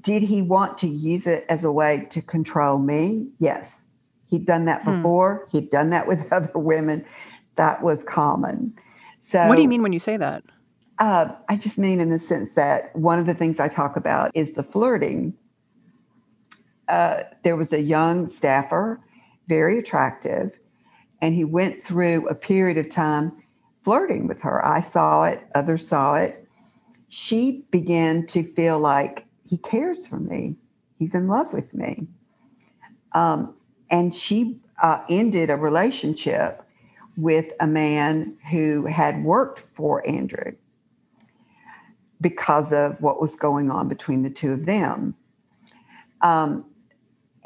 Did 0.00 0.22
he 0.22 0.42
want 0.42 0.78
to 0.78 0.88
use 0.88 1.26
it 1.26 1.44
as 1.48 1.64
a 1.64 1.72
way 1.72 2.06
to 2.10 2.22
control 2.22 2.78
me? 2.78 3.30
Yes. 3.38 3.84
He'd 4.30 4.46
done 4.46 4.64
that 4.64 4.82
hmm. 4.82 4.96
before. 4.96 5.46
Hmm. 5.50 5.58
He'd 5.58 5.70
done 5.70 5.90
that 5.90 6.08
with 6.08 6.32
other 6.32 6.52
women. 6.54 7.04
That 7.56 7.82
was 7.82 8.04
common. 8.04 8.74
So 9.20 9.46
What 9.46 9.56
do 9.56 9.62
you 9.62 9.68
mean 9.68 9.82
when 9.82 9.92
you 9.92 9.98
say 9.98 10.16
that? 10.16 10.42
Uh, 11.02 11.34
I 11.48 11.56
just 11.56 11.78
mean 11.78 11.98
in 11.98 12.10
the 12.10 12.18
sense 12.20 12.54
that 12.54 12.94
one 12.94 13.18
of 13.18 13.26
the 13.26 13.34
things 13.34 13.58
I 13.58 13.66
talk 13.66 13.96
about 13.96 14.30
is 14.34 14.52
the 14.52 14.62
flirting. 14.62 15.34
Uh, 16.86 17.24
there 17.42 17.56
was 17.56 17.72
a 17.72 17.80
young 17.80 18.28
staffer, 18.28 19.00
very 19.48 19.80
attractive, 19.80 20.52
and 21.20 21.34
he 21.34 21.42
went 21.42 21.82
through 21.82 22.28
a 22.28 22.36
period 22.36 22.78
of 22.78 22.88
time 22.88 23.32
flirting 23.82 24.28
with 24.28 24.42
her. 24.42 24.64
I 24.64 24.80
saw 24.80 25.24
it, 25.24 25.44
others 25.56 25.88
saw 25.88 26.14
it. 26.14 26.46
She 27.08 27.64
began 27.72 28.24
to 28.28 28.44
feel 28.44 28.78
like 28.78 29.26
he 29.44 29.56
cares 29.56 30.06
for 30.06 30.20
me, 30.20 30.54
he's 31.00 31.16
in 31.16 31.26
love 31.26 31.52
with 31.52 31.74
me. 31.74 32.06
Um, 33.10 33.56
and 33.90 34.14
she 34.14 34.60
uh, 34.80 35.02
ended 35.10 35.50
a 35.50 35.56
relationship 35.56 36.62
with 37.16 37.46
a 37.58 37.66
man 37.66 38.36
who 38.52 38.86
had 38.86 39.24
worked 39.24 39.58
for 39.58 40.08
Andrew 40.08 40.52
because 42.22 42.72
of 42.72 43.00
what 43.02 43.20
was 43.20 43.34
going 43.36 43.70
on 43.70 43.88
between 43.88 44.22
the 44.22 44.30
two 44.30 44.52
of 44.52 44.64
them. 44.64 45.14
Um, 46.22 46.64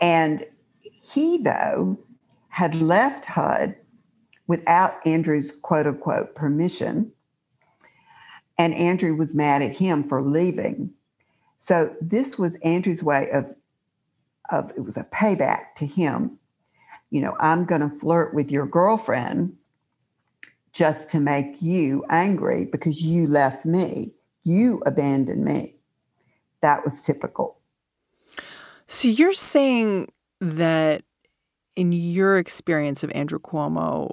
and 0.01 0.47
he, 0.81 1.39
though, 1.39 1.99
had 2.49 2.75
left 2.75 3.25
HUD 3.25 3.75
without 4.47 4.95
Andrew's 5.05 5.59
quote 5.63 5.87
unquote 5.87 6.35
permission. 6.35 7.13
And 8.59 8.75
Andrew 8.75 9.15
was 9.15 9.35
mad 9.35 9.63
at 9.63 9.77
him 9.77 10.09
for 10.09 10.23
leaving. 10.23 10.93
So 11.59 11.95
this 12.01 12.39
was 12.39 12.55
Andrew's 12.63 13.03
way 13.03 13.31
of, 13.31 13.55
of 14.51 14.71
it 14.77 14.81
was 14.81 14.97
a 14.97 15.05
payback 15.05 15.75
to 15.77 15.87
him. 15.87 16.39
You 17.11 17.21
know, 17.21 17.37
I'm 17.41 17.65
going 17.65 17.81
to 17.81 17.99
flirt 17.99 18.35
with 18.35 18.51
your 18.51 18.67
girlfriend 18.67 19.57
just 20.73 21.11
to 21.11 21.21
make 21.21 21.63
you 21.63 22.05
angry 22.11 22.67
because 22.67 23.03
you 23.03 23.27
left 23.27 23.65
me. 23.65 24.16
You 24.47 24.81
abandoned 24.87 25.45
me. 25.45 25.75
That 26.61 26.85
was 26.85 27.03
typical. 27.03 27.59
So 28.87 29.09
you're 29.09 29.33
saying 29.33 30.13
that 30.41 31.03
in 31.75 31.91
your 31.91 32.37
experience 32.37 33.03
of 33.03 33.11
Andrew 33.11 33.41
Cuomo, 33.41 34.13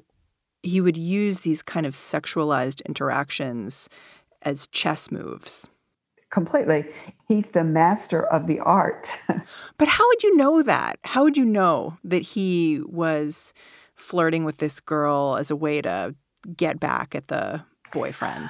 he 0.64 0.82
would 0.82 0.98
use 0.98 1.42
these 1.42 1.62
kind 1.62 1.86
of 1.86 1.94
sexualized 1.94 2.84
interactions 2.88 3.90
as 4.42 4.66
chess 4.66 5.12
moves. 5.12 5.70
Completely. 6.32 6.86
He's 7.28 7.52
the 7.52 7.64
master 7.64 8.26
of 8.26 8.48
the 8.48 8.60
art. 8.60 9.10
but 9.78 9.88
how 9.88 10.08
would 10.08 10.24
you 10.24 10.36
know 10.36 10.64
that? 10.64 10.98
How 11.04 11.22
would 11.22 11.38
you 11.38 11.46
know 11.46 12.00
that 12.04 12.24
he 12.24 12.82
was 12.88 13.54
flirting 13.94 14.46
with 14.46 14.58
this 14.58 14.80
girl 14.80 15.38
as 15.40 15.52
a 15.52 15.56
way 15.56 15.80
to 15.84 16.16
get 16.58 16.80
back 16.80 17.14
at 17.14 17.28
the 17.28 17.64
boyfriend? 17.92 18.50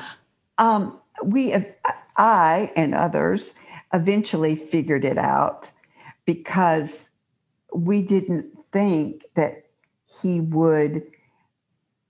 Um, 0.58 0.98
we, 1.24 1.56
I 2.18 2.72
and 2.76 2.96
others 2.96 3.56
eventually 3.94 4.56
figured 4.56 5.06
it 5.06 5.18
out 5.18 5.72
because 6.26 7.10
we 7.74 8.02
didn't 8.02 8.58
think 8.72 9.26
that 9.36 9.66
he 10.22 10.40
would 10.40 11.04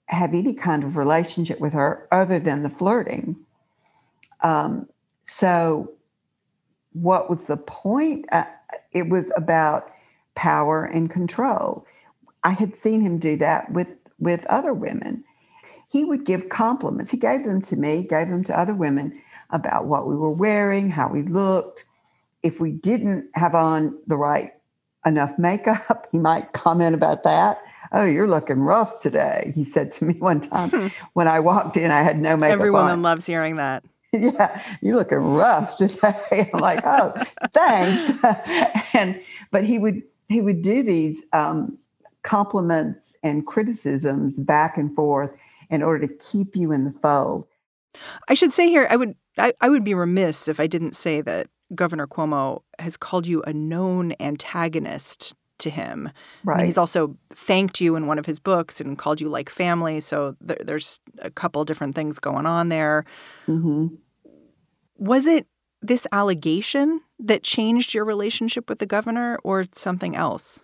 have 0.05 0.33
any 0.33 0.53
kind 0.53 0.83
of 0.83 0.97
relationship 0.97 1.59
with 1.59 1.73
her 1.73 2.07
other 2.11 2.39
than 2.39 2.63
the 2.63 2.69
flirting. 2.69 3.37
Um, 4.41 4.87
so, 5.25 5.93
what 6.91 7.29
was 7.29 7.45
the 7.45 7.57
point? 7.57 8.25
Uh, 8.31 8.45
it 8.91 9.09
was 9.09 9.31
about 9.35 9.89
power 10.35 10.83
and 10.83 11.09
control. 11.09 11.85
I 12.43 12.51
had 12.51 12.75
seen 12.75 13.01
him 13.01 13.19
do 13.19 13.37
that 13.37 13.71
with 13.71 13.87
with 14.19 14.45
other 14.45 14.73
women 14.73 15.23
he 15.93 16.03
would 16.03 16.25
give 16.25 16.49
compliments. 16.49 17.11
He 17.11 17.17
gave 17.17 17.45
them 17.45 17.61
to 17.61 17.75
me, 17.75 18.03
gave 18.03 18.27
them 18.27 18.43
to 18.45 18.59
other 18.59 18.73
women 18.73 19.21
about 19.51 19.85
what 19.85 20.07
we 20.07 20.15
were 20.15 20.31
wearing, 20.31 20.89
how 20.89 21.07
we 21.07 21.21
looked. 21.21 21.85
If 22.41 22.59
we 22.59 22.71
didn't 22.71 23.29
have 23.35 23.53
on 23.53 23.95
the 24.07 24.17
right 24.17 24.53
enough 25.05 25.37
makeup, 25.37 26.07
he 26.11 26.17
might 26.17 26.51
comment 26.51 26.95
about 26.95 27.21
that. 27.23 27.61
Oh, 27.91 28.05
you're 28.05 28.27
looking 28.27 28.61
rough 28.61 28.99
today, 28.99 29.51
he 29.53 29.63
said 29.63 29.91
to 29.91 30.05
me 30.05 30.13
one 30.19 30.41
time 30.41 30.71
hmm. 30.71 30.87
when 31.13 31.27
I 31.27 31.39
walked 31.39 31.77
in. 31.77 31.91
I 31.91 32.01
had 32.01 32.19
no 32.19 32.35
makeup. 32.35 32.53
Every 32.53 32.71
woman 32.71 32.93
on. 32.93 33.01
loves 33.03 33.27
hearing 33.27 33.57
that. 33.57 33.83
yeah, 34.11 34.63
you're 34.81 34.95
looking 34.95 35.19
rough 35.19 35.77
today. 35.77 36.49
I'm 36.51 36.59
like, 36.59 36.81
oh, 36.83 37.13
thanks. 37.53 38.11
and 38.95 39.21
but 39.51 39.63
he 39.63 39.77
would 39.77 40.01
he 40.27 40.41
would 40.41 40.63
do 40.63 40.81
these 40.81 41.25
um, 41.33 41.77
compliments 42.23 43.15
and 43.21 43.45
criticisms 43.45 44.39
back 44.39 44.75
and 44.75 44.95
forth 44.95 45.37
in 45.69 45.83
order 45.83 46.07
to 46.07 46.13
keep 46.15 46.55
you 46.55 46.71
in 46.71 46.83
the 46.83 46.91
fold. 46.91 47.47
I 48.27 48.33
should 48.33 48.53
say 48.53 48.69
here, 48.69 48.87
I 48.89 48.95
would 48.95 49.15
I, 49.37 49.53
I 49.61 49.69
would 49.69 49.83
be 49.83 49.93
remiss 49.93 50.47
if 50.47 50.59
I 50.59 50.67
didn't 50.67 50.95
say 50.95 51.21
that 51.21 51.47
Governor 51.73 52.07
Cuomo 52.07 52.61
has 52.79 52.97
called 52.97 53.25
you 53.27 53.41
a 53.43 53.53
known 53.53 54.13
antagonist 54.19 55.33
to 55.59 55.69
him. 55.69 56.09
Right. 56.43 56.55
I 56.55 56.57
mean, 56.57 56.65
he's 56.65 56.77
also 56.77 57.17
thanked 57.33 57.81
you 57.81 57.95
in 57.95 58.07
one 58.07 58.19
of 58.19 58.25
his 58.25 58.39
books 58.39 58.79
and 58.81 58.97
called 58.97 59.21
you 59.21 59.29
like 59.29 59.49
family. 59.49 59.99
So 59.99 60.35
there, 60.41 60.57
there's 60.63 60.99
a 61.19 61.31
couple 61.31 61.63
different 61.65 61.95
things 61.95 62.19
going 62.19 62.45
on 62.45 62.69
there. 62.69 63.05
Mm-hmm. 63.47 63.87
Was 64.97 65.25
it 65.25 65.47
this 65.81 66.07
allegation 66.11 67.01
that 67.19 67.43
changed 67.43 67.93
your 67.93 68.05
relationship 68.05 68.69
with 68.69 68.79
the 68.79 68.85
governor 68.85 69.39
or 69.43 69.65
something 69.73 70.15
else? 70.15 70.63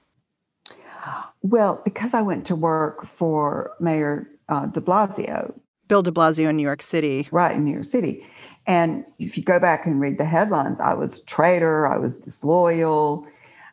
Well, 1.41 1.81
because 1.85 2.13
I 2.13 2.21
went 2.21 2.45
to 2.47 2.55
work 2.55 3.05
for 3.05 3.71
Mayor 3.79 4.27
uh, 4.49 4.65
de 4.65 4.81
Blasio. 4.81 5.53
Bill 5.87 6.01
de 6.01 6.11
Blasio 6.11 6.49
in 6.49 6.57
New 6.57 6.63
York 6.63 6.81
City. 6.81 7.27
Right, 7.31 7.55
in 7.55 7.63
New 7.63 7.73
York 7.73 7.85
City. 7.85 8.25
And 8.67 9.05
if 9.17 9.37
you 9.37 9.43
go 9.43 9.59
back 9.59 9.85
and 9.85 9.99
read 9.99 10.17
the 10.17 10.25
headlines, 10.25 10.79
I 10.79 10.93
was 10.93 11.17
a 11.17 11.25
traitor, 11.25 11.87
I 11.87 11.97
was 11.97 12.17
disloyal. 12.17 13.25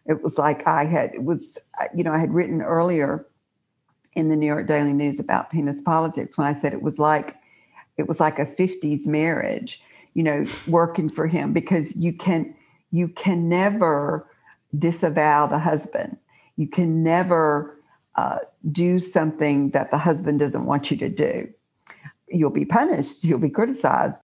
It 0.06 0.22
was 0.22 0.38
like 0.38 0.66
I 0.66 0.84
had, 0.84 1.12
it 1.14 1.24
was, 1.24 1.58
you 1.94 2.04
know, 2.04 2.12
I 2.12 2.18
had 2.18 2.32
written 2.32 2.62
earlier 2.62 3.26
in 4.14 4.28
the 4.30 4.36
New 4.36 4.46
York 4.46 4.66
Daily 4.66 4.92
News 4.92 5.20
about 5.20 5.50
penis 5.50 5.82
politics 5.82 6.38
when 6.38 6.46
I 6.46 6.54
said 6.54 6.72
it 6.72 6.80
was 6.80 6.98
like, 6.98 7.36
it 7.98 8.08
was 8.08 8.20
like 8.20 8.38
a 8.38 8.46
50s 8.46 9.04
marriage, 9.06 9.82
you 10.14 10.22
know, 10.22 10.46
working 10.66 11.10
for 11.10 11.26
him 11.26 11.52
because 11.52 11.96
you 11.96 12.12
can, 12.12 12.54
you 12.90 13.08
can 13.08 13.48
never 13.48 14.26
disavow 14.78 15.46
the 15.46 15.58
husband. 15.58 16.16
You 16.56 16.68
can 16.68 17.02
never 17.02 17.75
uh, 18.16 18.38
do 18.72 18.98
something 18.98 19.70
that 19.70 19.90
the 19.90 19.98
husband 19.98 20.40
doesn't 20.40 20.66
want 20.66 20.90
you 20.90 20.96
to 20.96 21.08
do. 21.08 21.48
You'll 22.28 22.50
be 22.50 22.64
punished, 22.64 23.24
you'll 23.24 23.38
be 23.38 23.50
criticized. 23.50 24.22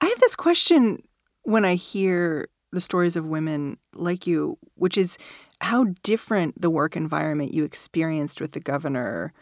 I 0.00 0.06
have 0.06 0.20
this 0.20 0.34
question 0.34 1.02
when 1.42 1.64
I 1.64 1.76
hear 1.76 2.48
the 2.72 2.80
stories 2.80 3.16
of 3.16 3.26
women 3.26 3.78
like 3.94 4.26
you, 4.26 4.58
which 4.74 4.96
is 4.96 5.18
how 5.60 5.86
different 6.02 6.60
the 6.60 6.70
work 6.70 6.96
environment 6.96 7.54
you 7.54 7.64
experienced 7.64 8.40
with 8.40 8.52
the 8.52 8.60
governor 8.60 9.32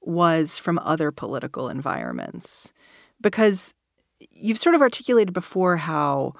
was 0.00 0.58
from 0.58 0.78
other 0.80 1.12
political 1.12 1.68
environments. 1.68 2.72
Because 3.20 3.74
you've 4.32 4.58
sort 4.58 4.74
of 4.74 4.82
articulated 4.82 5.32
before 5.32 5.76
how 5.76 6.34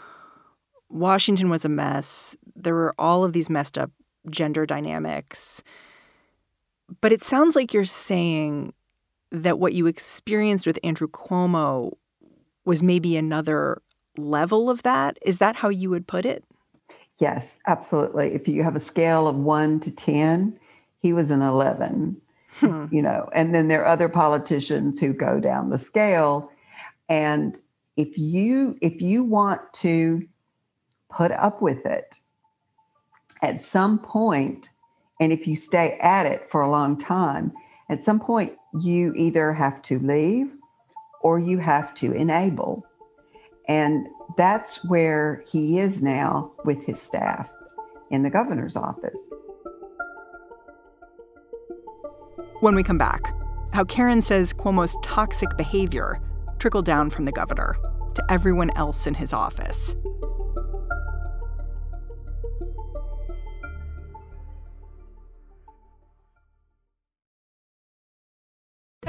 Washington 0.88 1.50
was 1.50 1.64
a 1.64 1.68
mess. 1.68 2.36
There 2.56 2.74
were 2.74 2.94
all 2.98 3.24
of 3.24 3.32
these 3.32 3.50
messed 3.50 3.78
up 3.78 3.90
gender 4.30 4.66
dynamics. 4.66 5.62
But 7.00 7.12
it 7.12 7.22
sounds 7.22 7.54
like 7.54 7.74
you're 7.74 7.84
saying 7.84 8.72
that 9.30 9.58
what 9.58 9.74
you 9.74 9.86
experienced 9.86 10.66
with 10.66 10.78
Andrew 10.82 11.08
Cuomo 11.08 11.96
was 12.64 12.82
maybe 12.82 13.16
another 13.16 13.82
level 14.16 14.70
of 14.70 14.82
that. 14.82 15.18
Is 15.22 15.38
that 15.38 15.56
how 15.56 15.68
you 15.68 15.90
would 15.90 16.06
put 16.06 16.24
it? 16.24 16.44
Yes, 17.18 17.58
absolutely. 17.66 18.34
If 18.34 18.46
you 18.48 18.62
have 18.62 18.76
a 18.76 18.80
scale 18.80 19.26
of 19.26 19.36
one 19.36 19.80
to 19.80 19.94
10, 19.94 20.58
he 21.00 21.12
was 21.12 21.30
an 21.30 21.42
11, 21.42 22.20
hmm. 22.60 22.86
you 22.90 23.02
know, 23.02 23.28
and 23.32 23.54
then 23.54 23.68
there 23.68 23.82
are 23.82 23.88
other 23.88 24.08
politicians 24.08 25.00
who 25.00 25.12
go 25.12 25.40
down 25.40 25.70
the 25.70 25.78
scale. 25.78 26.50
And 27.08 27.56
if 27.96 28.16
you, 28.16 28.78
if 28.80 29.02
you 29.02 29.24
want 29.24 29.60
to 29.74 30.26
put 31.10 31.32
up 31.32 31.60
with 31.60 31.84
it 31.86 32.16
at 33.42 33.64
some 33.64 33.98
point, 33.98 34.68
and 35.20 35.32
if 35.32 35.46
you 35.46 35.56
stay 35.56 35.98
at 36.00 36.26
it 36.26 36.48
for 36.50 36.60
a 36.60 36.70
long 36.70 36.98
time, 36.98 37.52
at 37.88 38.04
some 38.04 38.20
point 38.20 38.52
you 38.80 39.12
either 39.16 39.52
have 39.52 39.82
to 39.82 39.98
leave 39.98 40.54
or 41.22 41.38
you 41.38 41.58
have 41.58 41.94
to 41.94 42.12
enable. 42.12 42.84
And 43.68 44.06
that's 44.36 44.88
where 44.88 45.44
he 45.50 45.78
is 45.78 46.02
now 46.02 46.52
with 46.64 46.84
his 46.84 47.00
staff 47.00 47.48
in 48.10 48.22
the 48.22 48.30
governor's 48.30 48.76
office. 48.76 49.18
When 52.60 52.74
we 52.74 52.82
come 52.82 52.98
back, 52.98 53.34
how 53.72 53.84
Karen 53.84 54.22
says 54.22 54.52
Cuomo's 54.52 54.96
toxic 55.02 55.56
behavior 55.56 56.20
trickled 56.58 56.84
down 56.84 57.10
from 57.10 57.24
the 57.24 57.32
governor 57.32 57.76
to 58.14 58.24
everyone 58.32 58.70
else 58.76 59.06
in 59.06 59.14
his 59.14 59.32
office. 59.32 59.94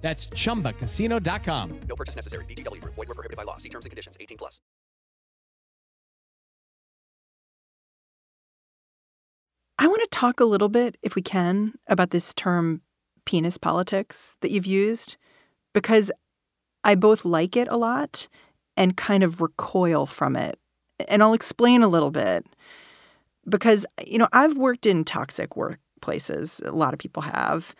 That's 0.00 0.28
ChumbaCasino.com. 0.28 1.80
No 1.88 1.96
purchase 1.96 2.16
necessary. 2.16 2.44
VGW. 2.46 2.82
Void 2.82 2.96
were 2.96 3.06
prohibited 3.06 3.36
by 3.36 3.42
law. 3.42 3.58
See 3.58 3.68
terms 3.68 3.84
and 3.84 3.90
conditions. 3.90 4.16
18 4.20 4.38
plus. 4.38 4.60
I 9.78 9.86
want 9.86 10.02
to 10.02 10.08
talk 10.10 10.40
a 10.40 10.44
little 10.44 10.68
bit, 10.68 10.96
if 11.02 11.14
we 11.14 11.22
can, 11.22 11.74
about 11.86 12.10
this 12.10 12.34
term 12.34 12.82
penis 13.24 13.58
politics 13.58 14.36
that 14.40 14.50
you've 14.50 14.66
used, 14.66 15.16
because 15.72 16.10
I 16.82 16.94
both 16.96 17.24
like 17.24 17.56
it 17.56 17.68
a 17.70 17.76
lot 17.76 18.26
and 18.76 18.96
kind 18.96 19.22
of 19.22 19.40
recoil 19.40 20.06
from 20.06 20.34
it. 20.34 20.58
And 21.08 21.22
I'll 21.22 21.34
explain 21.34 21.82
a 21.82 21.88
little 21.88 22.10
bit. 22.10 22.44
Because, 23.48 23.86
you 24.04 24.18
know, 24.18 24.28
I've 24.32 24.56
worked 24.56 24.86
in 24.86 25.04
toxic 25.04 25.50
workplaces, 25.50 26.66
a 26.66 26.74
lot 26.74 26.92
of 26.92 26.98
people 26.98 27.22
have. 27.22 27.74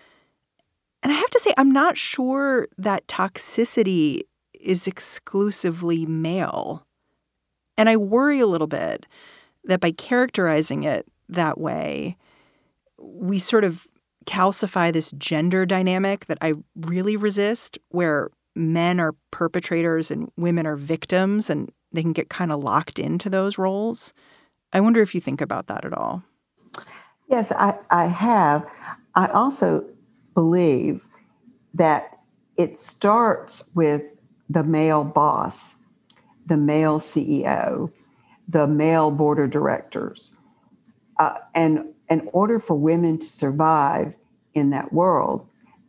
And 1.03 1.13
I 1.13 1.17
have 1.17 1.31
to 1.31 1.41
say, 1.41 1.55
I'm 1.57 1.71
not 1.71 1.97
sure 1.97 2.69
that 2.77 3.07
toxicity 3.07 4.23
is 4.61 4.87
exclusively 4.87 6.05
male. 6.07 6.87
And 7.77 7.89
I 7.89 7.97
worry 7.97 8.41
a 8.41 8.47
little 8.47 8.67
bit 8.67 9.07
that 9.65 9.81
by 9.81 9.93
characterizing 9.93 10.85
it 10.85 11.07
that 11.29 11.59
way, 11.59 12.17
we 12.99 13.39
sort 13.39 13.65
of 13.65 13.87
calcify 14.27 14.93
this 14.93 15.13
gender 15.13 15.65
dynamic 15.65 16.27
that 16.27 16.39
I 16.41 16.55
really 16.75 17.17
resist, 17.17 17.79
where 17.91 18.31
men 18.57 18.99
are 18.99 19.15
perpetrators 19.31 20.11
and 20.11 20.31
women 20.37 20.67
are 20.67 20.77
victims, 20.77 21.49
and 21.49 21.71
they 21.93 22.03
can 22.03 22.13
get 22.13 22.29
kind 22.29 22.51
of 22.51 22.63
locked 22.63 22.99
into 22.99 23.31
those 23.31 23.57
roles. 23.57 24.13
I 24.73 24.81
wonder 24.81 25.01
if 25.01 25.15
you 25.15 25.21
think 25.21 25.41
about 25.41 25.69
that 25.69 25.85
at 25.85 25.93
all. 25.93 26.25
Yes, 27.31 27.53
I, 27.53 27.79
I 27.91 28.07
have. 28.07 28.69
I 29.15 29.29
also 29.29 29.85
believe 30.35 31.05
that 31.75 32.19
it 32.57 32.79
starts 32.79 33.71
with 33.75 34.03
the 34.49 34.65
male 34.65 35.05
boss, 35.05 35.77
the 36.47 36.57
male 36.57 36.99
CEO, 36.99 37.91
the 38.49 38.67
male 38.67 39.11
board 39.11 39.39
of 39.39 39.51
directors. 39.51 40.37
Uh, 41.19 41.39
and 41.55 41.85
in 42.09 42.29
order 42.33 42.59
for 42.59 42.75
women 42.75 43.19
to 43.19 43.27
survive 43.27 44.15
in 44.55 44.71
that 44.71 44.93
world, 44.93 45.47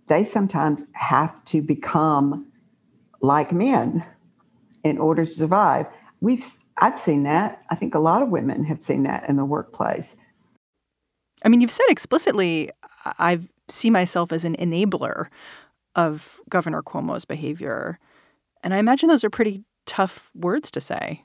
they 0.07 0.23
sometimes 0.23 0.83
have 0.93 1.43
to 1.45 1.61
become 1.61 2.47
like 3.21 3.51
men 3.51 4.03
in 4.83 4.97
order 4.97 5.25
to 5.25 5.31
survive. 5.31 5.85
We've 6.21 6.45
I've 6.77 6.99
seen 6.99 7.23
that. 7.23 7.61
I 7.69 7.75
think 7.75 7.93
a 7.93 7.99
lot 7.99 8.21
of 8.21 8.29
women 8.29 8.63
have 8.65 8.83
seen 8.83 9.03
that 9.03 9.27
in 9.27 9.35
the 9.35 9.45
workplace. 9.45 10.15
I 11.43 11.49
mean, 11.49 11.61
you've 11.61 11.71
said 11.71 11.85
explicitly, 11.89 12.69
I've 13.17 13.49
see 13.69 13.89
myself 13.89 14.31
as 14.31 14.45
an 14.45 14.55
enabler 14.57 15.27
of 15.95 16.39
Governor 16.49 16.81
Cuomo's 16.81 17.25
behavior. 17.25 17.99
And 18.63 18.73
I 18.73 18.77
imagine 18.77 19.09
those 19.09 19.23
are 19.23 19.29
pretty 19.29 19.63
tough 19.85 20.31
words 20.35 20.71
to 20.71 20.81
say. 20.81 21.23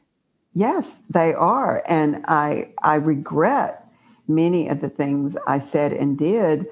Yes, 0.55 1.03
they 1.11 1.35
are. 1.35 1.83
And 1.87 2.25
I, 2.29 2.73
I 2.83 2.97
regret 2.97 3.87
many 4.29 4.69
of 4.69 4.81
the 4.81 4.89
things 4.89 5.37
I 5.47 5.59
said 5.59 5.93
and 5.93 6.17
did. 6.17 6.67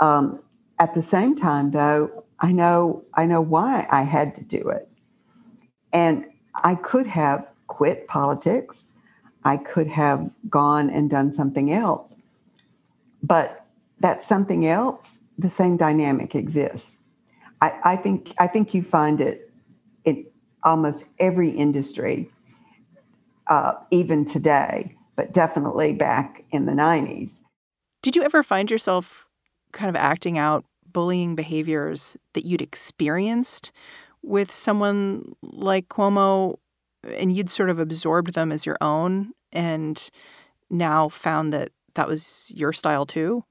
Um, 0.00 0.40
at 0.78 0.94
the 0.94 1.02
same 1.02 1.36
time, 1.36 1.72
though, 1.72 2.24
I 2.38 2.52
know 2.52 3.04
I 3.14 3.24
know 3.24 3.40
why 3.40 3.86
I 3.90 4.02
had 4.02 4.34
to 4.36 4.44
do 4.44 4.68
it. 4.68 4.88
And 5.92 6.26
I 6.54 6.74
could 6.74 7.06
have 7.06 7.46
quit 7.66 8.06
politics. 8.06 8.92
I 9.44 9.56
could 9.56 9.86
have 9.86 10.30
gone 10.48 10.90
and 10.90 11.08
done 11.08 11.32
something 11.32 11.72
else. 11.72 12.16
But 13.22 13.65
that 14.00 14.22
something 14.22 14.66
else, 14.66 15.22
the 15.38 15.48
same 15.48 15.76
dynamic 15.76 16.34
exists. 16.34 16.98
I, 17.60 17.78
I 17.84 17.96
think 17.96 18.34
I 18.38 18.46
think 18.46 18.74
you 18.74 18.82
find 18.82 19.20
it 19.20 19.50
in 20.04 20.26
almost 20.62 21.08
every 21.18 21.50
industry, 21.50 22.30
uh, 23.48 23.74
even 23.90 24.26
today, 24.26 24.94
but 25.16 25.32
definitely 25.32 25.94
back 25.94 26.44
in 26.50 26.66
the 26.66 26.72
'90s. 26.72 27.30
Did 28.02 28.14
you 28.14 28.22
ever 28.22 28.42
find 28.42 28.70
yourself 28.70 29.26
kind 29.72 29.88
of 29.88 29.96
acting 29.96 30.38
out 30.38 30.64
bullying 30.92 31.34
behaviors 31.34 32.16
that 32.34 32.44
you'd 32.44 32.62
experienced 32.62 33.72
with 34.22 34.50
someone 34.50 35.34
like 35.42 35.88
Cuomo, 35.88 36.56
and 37.04 37.34
you'd 37.34 37.50
sort 37.50 37.70
of 37.70 37.78
absorbed 37.78 38.34
them 38.34 38.52
as 38.52 38.66
your 38.66 38.76
own, 38.80 39.32
and 39.52 40.10
now 40.68 41.08
found 41.08 41.52
that 41.52 41.70
that 41.94 42.08
was 42.08 42.50
your 42.54 42.72
style 42.72 43.06
too? 43.06 43.44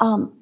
Um, 0.00 0.32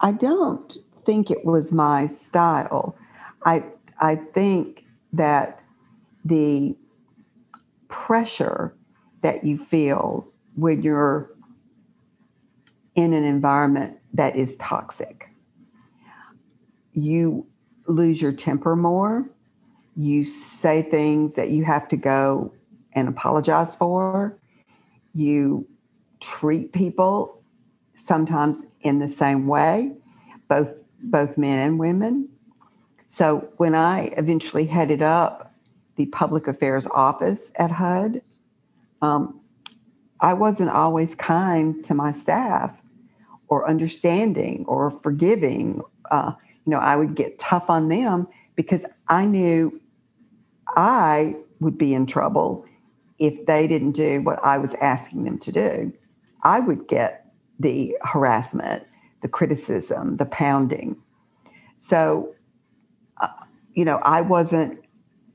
I 0.00 0.12
don't 0.12 0.76
think 1.04 1.30
it 1.30 1.44
was 1.44 1.72
my 1.72 2.06
style. 2.06 2.96
I 3.44 3.64
I 4.00 4.16
think 4.16 4.84
that 5.12 5.62
the 6.24 6.76
pressure 7.88 8.74
that 9.22 9.44
you 9.44 9.58
feel 9.58 10.26
when 10.54 10.82
you're 10.82 11.30
in 12.94 13.12
an 13.12 13.24
environment 13.24 13.98
that 14.14 14.36
is 14.36 14.56
toxic. 14.56 15.28
You 16.92 17.46
lose 17.86 18.22
your 18.22 18.32
temper 18.32 18.74
more. 18.74 19.28
You 19.96 20.24
say 20.24 20.82
things 20.82 21.34
that 21.34 21.50
you 21.50 21.64
have 21.64 21.88
to 21.88 21.96
go 21.96 22.54
and 22.92 23.08
apologize 23.08 23.74
for. 23.74 24.38
You 25.14 25.66
treat 26.20 26.72
people 26.72 27.39
sometimes 28.04 28.64
in 28.80 28.98
the 28.98 29.08
same 29.08 29.46
way, 29.46 29.92
both 30.48 30.76
both 31.02 31.38
men 31.38 31.58
and 31.58 31.78
women. 31.78 32.28
So 33.08 33.48
when 33.56 33.74
I 33.74 34.12
eventually 34.16 34.66
headed 34.66 35.02
up 35.02 35.52
the 35.96 36.06
public 36.06 36.46
affairs 36.46 36.86
office 36.86 37.50
at 37.56 37.70
HUD, 37.70 38.22
um, 39.02 39.40
I 40.20 40.34
wasn't 40.34 40.70
always 40.70 41.14
kind 41.14 41.82
to 41.84 41.94
my 41.94 42.12
staff 42.12 42.80
or 43.48 43.68
understanding 43.68 44.64
or 44.68 44.90
forgiving. 44.90 45.82
Uh, 46.10 46.32
you 46.66 46.70
know, 46.70 46.78
I 46.78 46.96
would 46.96 47.14
get 47.14 47.38
tough 47.38 47.70
on 47.70 47.88
them 47.88 48.28
because 48.54 48.84
I 49.08 49.24
knew 49.24 49.80
I 50.68 51.36
would 51.60 51.78
be 51.78 51.94
in 51.94 52.06
trouble 52.06 52.64
if 53.18 53.46
they 53.46 53.66
didn't 53.66 53.92
do 53.92 54.22
what 54.22 54.42
I 54.44 54.58
was 54.58 54.74
asking 54.74 55.24
them 55.24 55.38
to 55.38 55.52
do. 55.52 55.92
I 56.42 56.60
would 56.60 56.88
get 56.88 57.19
the 57.60 57.96
harassment, 58.02 58.84
the 59.20 59.28
criticism, 59.28 60.16
the 60.16 60.24
pounding. 60.24 60.96
So, 61.78 62.34
uh, 63.20 63.28
you 63.74 63.84
know, 63.84 63.98
I 64.02 64.22
wasn't 64.22 64.82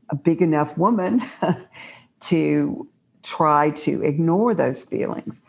a 0.10 0.16
big 0.16 0.42
enough 0.42 0.78
woman 0.78 1.24
to 2.22 2.88
try 3.24 3.70
to 3.72 4.04
ignore 4.04 4.54
those 4.54 4.84
feelings. 4.84 5.40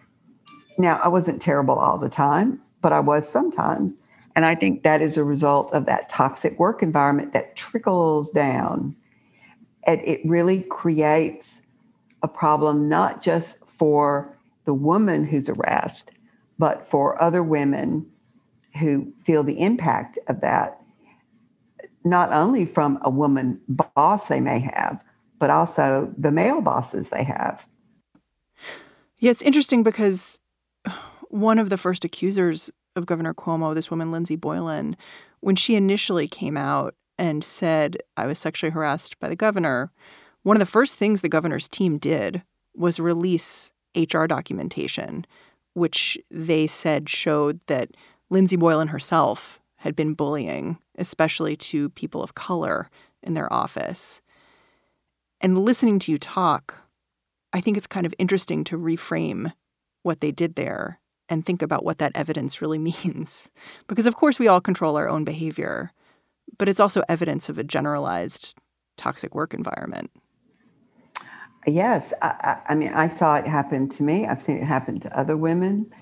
Now, 0.78 1.00
I 1.02 1.08
wasn't 1.08 1.40
terrible 1.40 1.76
all 1.78 1.98
the 1.98 2.08
time, 2.08 2.60
but 2.82 2.92
I 2.92 3.00
was 3.00 3.28
sometimes. 3.28 3.98
And 4.34 4.44
I 4.44 4.54
think 4.54 4.82
that 4.82 5.00
is 5.00 5.16
a 5.16 5.24
result 5.24 5.72
of 5.72 5.86
that 5.86 6.10
toxic 6.10 6.58
work 6.58 6.82
environment 6.82 7.32
that 7.32 7.56
trickles 7.56 8.30
down. 8.32 8.94
And 9.86 10.00
it 10.02 10.20
really 10.24 10.62
creates 10.62 11.66
a 12.22 12.28
problem, 12.28 12.88
not 12.88 13.22
just 13.22 13.64
for 13.66 14.36
the 14.66 14.74
woman 14.74 15.24
who's 15.24 15.48
harassed, 15.48 16.10
but 16.58 16.88
for 16.88 17.20
other 17.20 17.42
women 17.42 18.06
who 18.78 19.12
feel 19.24 19.42
the 19.42 19.60
impact 19.60 20.18
of 20.28 20.40
that, 20.40 20.80
not 22.04 22.32
only 22.32 22.64
from 22.64 22.98
a 23.02 23.10
woman 23.10 23.60
boss 23.68 24.28
they 24.28 24.40
may 24.40 24.60
have, 24.60 25.02
but 25.38 25.50
also 25.50 26.12
the 26.16 26.30
male 26.30 26.60
bosses 26.60 27.10
they 27.10 27.24
have. 27.24 27.64
Yeah, 29.18 29.30
it's 29.30 29.42
interesting 29.42 29.82
because 29.82 30.40
one 31.28 31.58
of 31.58 31.70
the 31.70 31.78
first 31.78 32.04
accusers 32.04 32.70
of 32.94 33.06
Governor 33.06 33.34
Cuomo, 33.34 33.74
this 33.74 33.90
woman, 33.90 34.10
Lindsey 34.10 34.36
Boylan, 34.36 34.96
when 35.40 35.56
she 35.56 35.74
initially 35.74 36.28
came 36.28 36.56
out 36.56 36.94
and 37.18 37.42
said, 37.42 37.98
I 38.16 38.26
was 38.26 38.38
sexually 38.38 38.70
harassed 38.70 39.18
by 39.18 39.28
the 39.28 39.36
governor, 39.36 39.90
one 40.42 40.56
of 40.56 40.60
the 40.60 40.66
first 40.66 40.94
things 40.94 41.20
the 41.20 41.28
governor's 41.28 41.68
team 41.68 41.98
did 41.98 42.42
was 42.74 43.00
release 43.00 43.72
HR 43.96 44.26
documentation, 44.26 45.26
which 45.76 46.18
they 46.30 46.66
said 46.66 47.06
showed 47.06 47.60
that 47.66 47.90
Lindsey 48.30 48.56
Boylan 48.56 48.88
herself 48.88 49.60
had 49.76 49.94
been 49.94 50.14
bullying, 50.14 50.78
especially 50.96 51.54
to 51.54 51.90
people 51.90 52.22
of 52.22 52.34
color 52.34 52.88
in 53.22 53.34
their 53.34 53.52
office. 53.52 54.22
And 55.38 55.58
listening 55.58 55.98
to 55.98 56.10
you 56.10 56.16
talk, 56.16 56.82
I 57.52 57.60
think 57.60 57.76
it's 57.76 57.86
kind 57.86 58.06
of 58.06 58.14
interesting 58.18 58.64
to 58.64 58.78
reframe 58.78 59.52
what 60.02 60.22
they 60.22 60.32
did 60.32 60.54
there 60.54 60.98
and 61.28 61.44
think 61.44 61.60
about 61.60 61.84
what 61.84 61.98
that 61.98 62.12
evidence 62.14 62.62
really 62.62 62.78
means. 63.04 63.50
Because, 63.86 64.06
of 64.06 64.16
course, 64.16 64.38
we 64.38 64.48
all 64.48 64.62
control 64.62 64.96
our 64.96 65.10
own 65.10 65.24
behavior, 65.24 65.92
but 66.56 66.70
it's 66.70 66.80
also 66.80 67.02
evidence 67.06 67.50
of 67.50 67.58
a 67.58 67.64
generalized 67.64 68.56
toxic 68.96 69.34
work 69.34 69.52
environment. 69.52 70.10
Yes. 71.66 72.12
I, 72.22 72.60
I, 72.68 72.74
mean, 72.74 72.92
I 72.92 73.08
saw 73.08 73.36
it 73.36 73.46
happen 73.46 73.88
to 73.90 74.02
me. 74.02 74.26
I've 74.26 74.40
seen 74.40 74.56
it 74.56 74.64
happen 74.64 75.00
to 75.00 75.18
other 75.18 75.36
women. 75.36 75.92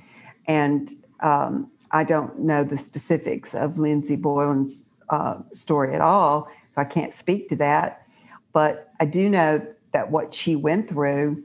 And 0.46 0.90
um, 1.20 1.70
I 1.90 2.04
don't 2.04 2.40
know 2.40 2.64
the 2.64 2.76
specifics 2.76 3.54
of 3.54 3.78
Lindsey 3.78 4.16
Boylan's 4.16 4.90
uh, 5.08 5.38
story 5.52 5.94
at 5.94 6.00
all, 6.00 6.48
so 6.74 6.80
I 6.80 6.84
can't 6.84 7.14
speak 7.14 7.48
to 7.50 7.56
that. 7.56 8.06
But 8.52 8.92
I 9.00 9.06
do 9.06 9.28
know 9.28 9.66
that 9.92 10.10
what 10.10 10.34
she 10.34 10.56
went 10.56 10.88
through, 10.88 11.42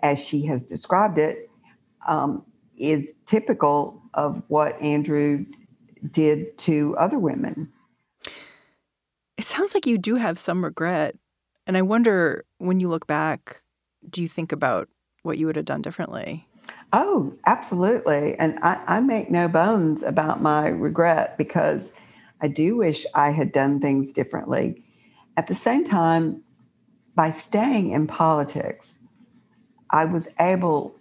as 0.00 0.18
she 0.18 0.44
has 0.46 0.66
described 0.66 1.18
it, 1.18 1.48
um, 2.06 2.44
is 2.76 3.14
typical 3.26 4.02
of 4.14 4.42
what 4.48 4.80
Andrew 4.80 5.44
did 6.10 6.56
to 6.58 6.96
other 6.98 7.18
women. 7.18 7.72
It 9.36 9.46
sounds 9.46 9.74
like 9.74 9.86
you 9.86 9.98
do 9.98 10.16
have 10.16 10.38
some 10.38 10.64
regret. 10.64 11.16
And 11.68 11.76
I 11.76 11.82
wonder 11.82 12.46
when 12.56 12.80
you 12.80 12.88
look 12.88 13.06
back, 13.06 13.60
do 14.08 14.22
you 14.22 14.28
think 14.28 14.52
about 14.52 14.88
what 15.22 15.36
you 15.36 15.46
would 15.46 15.56
have 15.56 15.66
done 15.66 15.82
differently? 15.82 16.48
Oh, 16.94 17.34
absolutely. 17.44 18.34
And 18.38 18.58
I, 18.62 18.82
I, 18.86 19.00
make 19.00 19.30
no 19.30 19.48
bones 19.48 20.02
about 20.02 20.40
my 20.40 20.68
regret 20.68 21.36
because 21.36 21.90
I 22.40 22.48
do 22.48 22.76
wish 22.76 23.04
I 23.14 23.32
had 23.32 23.52
done 23.52 23.80
things 23.80 24.12
differently. 24.12 24.82
At 25.36 25.48
the 25.48 25.54
same 25.54 25.86
time, 25.86 26.42
by 27.14 27.32
staying 27.32 27.90
in 27.90 28.06
politics, 28.06 28.96
I 29.90 30.06
was 30.06 30.28
able 30.40 30.94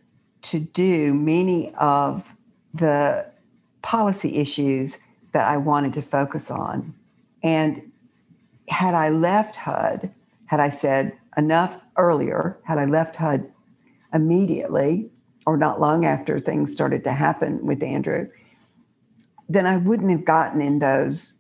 to 0.43 0.59
do 0.59 1.13
many 1.13 1.73
of 1.75 2.33
the 2.73 3.25
policy 3.81 4.35
issues 4.35 4.97
that 5.31 5.47
I 5.47 5.55
wanted 5.55 5.93
to 5.93 6.01
focus 6.01 6.51
on. 6.51 6.93
And 7.41 7.93
had 8.67 8.93
I 8.93 9.09
left 9.09 9.55
HUD, 9.55 10.11
had 10.47 10.59
I 10.59 10.69
said 10.69 11.13
enough 11.37 11.81
earlier, 11.97 12.59
had 12.63 12.77
I 12.77 12.85
left 12.85 13.15
HUD 13.15 13.51
immediately 14.13 15.11
or 15.45 15.55
not 15.57 15.79
long 15.79 16.05
after 16.05 16.39
things 16.39 16.73
started 16.73 17.03
to 17.03 17.13
happen 17.13 17.65
with 17.65 17.83
Andrew, 17.83 18.27
then 19.47 19.65
I 19.65 19.77
wouldn't 19.77 20.11
have 20.11 20.25
gotten 20.25 20.61
in 20.61 20.79
those 20.79 21.33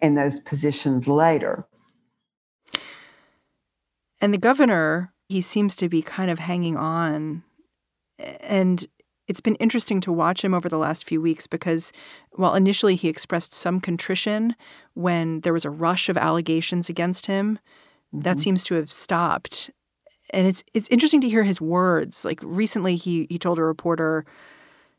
in 0.00 0.16
those 0.16 0.40
positions 0.40 1.06
later. 1.06 1.64
And 4.20 4.34
the 4.34 4.38
governor, 4.38 5.14
he 5.28 5.40
seems 5.40 5.76
to 5.76 5.88
be 5.88 6.02
kind 6.02 6.30
of 6.30 6.40
hanging 6.40 6.76
on 6.76 7.44
and 8.18 8.84
it's 9.28 9.40
been 9.40 9.54
interesting 9.56 10.00
to 10.02 10.12
watch 10.12 10.44
him 10.44 10.54
over 10.54 10.68
the 10.68 10.78
last 10.78 11.04
few 11.04 11.20
weeks 11.20 11.46
because 11.46 11.92
while 12.32 12.54
initially 12.54 12.96
he 12.96 13.08
expressed 13.08 13.52
some 13.52 13.80
contrition 13.80 14.56
when 14.94 15.40
there 15.40 15.52
was 15.52 15.64
a 15.64 15.70
rush 15.70 16.08
of 16.08 16.16
allegations 16.16 16.88
against 16.88 17.26
him, 17.26 17.58
mm-hmm. 18.14 18.22
that 18.22 18.40
seems 18.40 18.64
to 18.64 18.74
have 18.74 18.90
stopped. 18.90 19.70
And 20.30 20.46
it's 20.46 20.64
it's 20.74 20.88
interesting 20.88 21.20
to 21.20 21.28
hear 21.28 21.44
his 21.44 21.60
words. 21.60 22.24
Like 22.24 22.40
recently 22.42 22.96
he 22.96 23.26
he 23.30 23.38
told 23.38 23.58
a 23.58 23.64
reporter, 23.64 24.24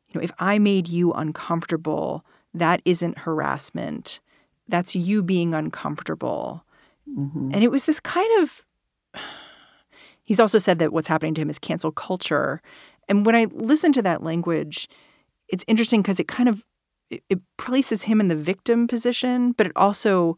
you 0.07 0.19
know, 0.19 0.23
if 0.23 0.31
I 0.39 0.59
made 0.59 0.87
you 0.87 1.11
uncomfortable, 1.13 2.23
that 2.53 2.81
isn't 2.85 3.19
harassment. 3.19 4.19
That's 4.67 4.95
you 4.95 5.23
being 5.23 5.53
uncomfortable. 5.53 6.63
Mm-hmm. 7.09 7.51
And 7.53 7.63
it 7.63 7.71
was 7.71 7.85
this 7.85 7.99
kind 7.99 8.41
of 8.41 8.65
He's 10.25 10.39
also 10.39 10.57
said 10.57 10.79
that 10.79 10.93
what's 10.93 11.09
happening 11.09 11.33
to 11.33 11.41
him 11.41 11.49
is 11.49 11.59
cancel 11.59 11.91
culture. 11.91 12.61
And 13.09 13.25
when 13.25 13.35
I 13.35 13.45
listen 13.51 13.91
to 13.93 14.01
that 14.01 14.23
language, 14.23 14.87
it's 15.49 15.65
interesting 15.67 16.01
because 16.01 16.19
it 16.19 16.27
kind 16.27 16.49
of 16.49 16.63
it, 17.09 17.41
places 17.57 18.03
him 18.03 18.19
in 18.19 18.27
the 18.27 18.35
victim 18.35 18.87
position, 18.87 19.51
but 19.51 19.67
it 19.67 19.73
also 19.75 20.37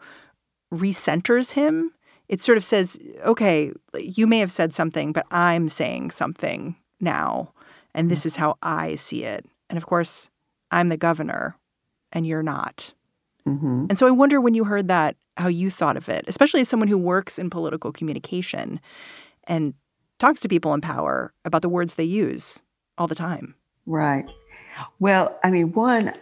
recenters 0.73 1.51
him. 1.51 1.91
It 2.27 2.41
sort 2.41 2.57
of 2.57 2.63
says, 2.63 2.99
okay, 3.23 3.71
you 3.99 4.27
may 4.27 4.39
have 4.39 4.51
said 4.51 4.73
something, 4.73 5.13
but 5.13 5.25
I'm 5.31 5.69
saying 5.69 6.11
something 6.11 6.75
now, 6.99 7.53
and 7.93 8.09
this 8.09 8.25
is 8.25 8.35
how 8.35 8.57
I 8.63 8.95
see 8.95 9.23
it. 9.23 9.45
And 9.69 9.77
of 9.77 9.85
course, 9.85 10.29
I'm 10.71 10.87
the 10.87 10.97
governor, 10.97 11.55
and 12.11 12.25
you're 12.25 12.43
not. 12.43 12.93
Mm-hmm. 13.47 13.85
And 13.89 13.99
so 13.99 14.07
I 14.07 14.11
wonder 14.11 14.41
when 14.41 14.55
you 14.55 14.63
heard 14.63 14.87
that, 14.87 15.15
how 15.37 15.47
you 15.49 15.69
thought 15.69 15.97
of 15.97 16.09
it, 16.09 16.25
especially 16.27 16.61
as 16.61 16.69
someone 16.69 16.87
who 16.87 16.97
works 16.97 17.37
in 17.37 17.49
political 17.49 17.91
communication 17.91 18.79
and 19.43 19.75
talks 20.19 20.39
to 20.41 20.49
people 20.49 20.73
in 20.73 20.81
power 20.81 21.33
about 21.43 21.61
the 21.61 21.69
words 21.69 21.95
they 21.95 22.03
use 22.03 22.61
all 22.97 23.07
the 23.07 23.15
time. 23.15 23.55
Right. 23.85 24.29
Well, 24.99 25.37
I 25.43 25.51
mean, 25.51 25.71
one, 25.73 26.13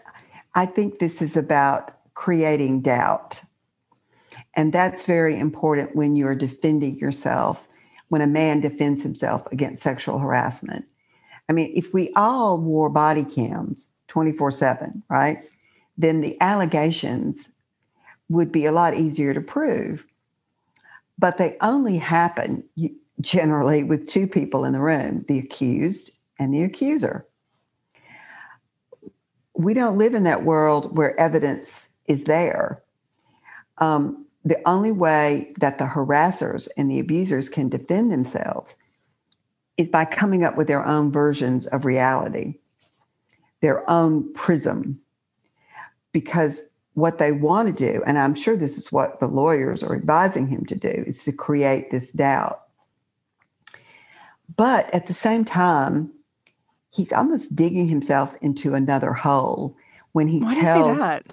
I 0.56 0.66
think 0.66 1.00
this 1.00 1.22
is 1.22 1.38
about 1.38 1.92
creating 2.14 2.82
doubt. 2.82 3.42
And 4.56 4.72
that's 4.72 5.06
very 5.06 5.38
important 5.38 5.96
when 5.96 6.16
you're 6.16 6.36
defending 6.36 6.98
yourself, 7.00 7.68
when 8.10 8.22
a 8.22 8.28
man 8.28 8.62
defends 8.62 9.02
himself 9.02 9.48
against 9.52 9.84
sexual 9.84 10.20
harassment. 10.20 10.86
I 11.50 11.54
mean, 11.54 11.72
if 11.76 11.94
we 11.94 12.12
all 12.16 12.60
wore 12.60 12.90
body 12.90 13.24
cams 13.24 13.88
24 14.08 14.52
7, 14.52 15.04
right, 15.10 15.48
then 15.98 16.22
the 16.22 16.40
allegations 16.40 17.50
would 18.30 18.52
be 18.52 18.66
a 18.66 18.72
lot 18.72 18.96
easier 18.96 19.34
to 19.34 19.42
prove. 19.42 20.06
But 21.18 21.38
they 21.38 21.58
only 21.62 21.98
happen 21.98 22.64
generally 23.22 23.84
with 23.84 24.08
two 24.08 24.28
people 24.28 24.66
in 24.66 24.74
the 24.74 24.80
room 24.80 25.26
the 25.28 25.40
accused 25.40 26.12
and 26.40 26.54
the 26.54 26.64
accuser. 26.64 27.28
We 29.56 29.74
don't 29.74 29.98
live 29.98 30.16
in 30.16 30.24
that 30.24 30.44
world 30.44 30.98
where 30.98 31.20
evidence 31.20 31.92
is 32.08 32.24
there. 32.24 32.82
Um, 33.78 34.26
the 34.44 34.60
only 34.68 34.92
way 34.92 35.54
that 35.60 35.78
the 35.78 35.86
harassers 35.86 36.68
and 36.76 36.90
the 36.90 37.00
abusers 37.00 37.50
can 37.50 37.70
defend 37.70 38.12
themselves 38.12 38.78
is 39.78 39.90
by 39.90 40.06
coming 40.06 40.44
up 40.44 40.58
with 40.58 40.68
their 40.68 40.86
own 40.86 41.12
versions 41.12 41.66
of 41.68 41.86
reality, 41.86 42.60
their 43.62 43.90
own 43.90 44.34
prism. 44.34 45.00
Because 46.12 46.64
what 46.94 47.18
they 47.18 47.32
want 47.32 47.76
to 47.76 47.92
do, 47.92 48.04
and 48.06 48.20
I'm 48.20 48.36
sure 48.36 48.56
this 48.56 48.78
is 48.78 48.92
what 48.92 49.20
the 49.20 49.28
lawyers 49.28 49.82
are 49.82 49.96
advising 49.96 50.48
him 50.48 50.66
to 50.66 50.76
do, 50.76 51.04
is 51.08 51.24
to 51.24 51.32
create 51.32 51.90
this 51.90 52.12
doubt 52.12 52.63
but 54.56 54.94
at 54.94 55.08
the 55.08 55.14
same 55.14 55.46
time, 55.46 56.12
he's 56.90 57.12
almost 57.12 57.56
digging 57.56 57.88
himself 57.88 58.36
into 58.42 58.74
another 58.74 59.14
hole 59.14 59.76
when 60.12 60.28
he 60.28 60.40
Why 60.40 60.56
tells 60.56 60.98
that? 60.98 61.26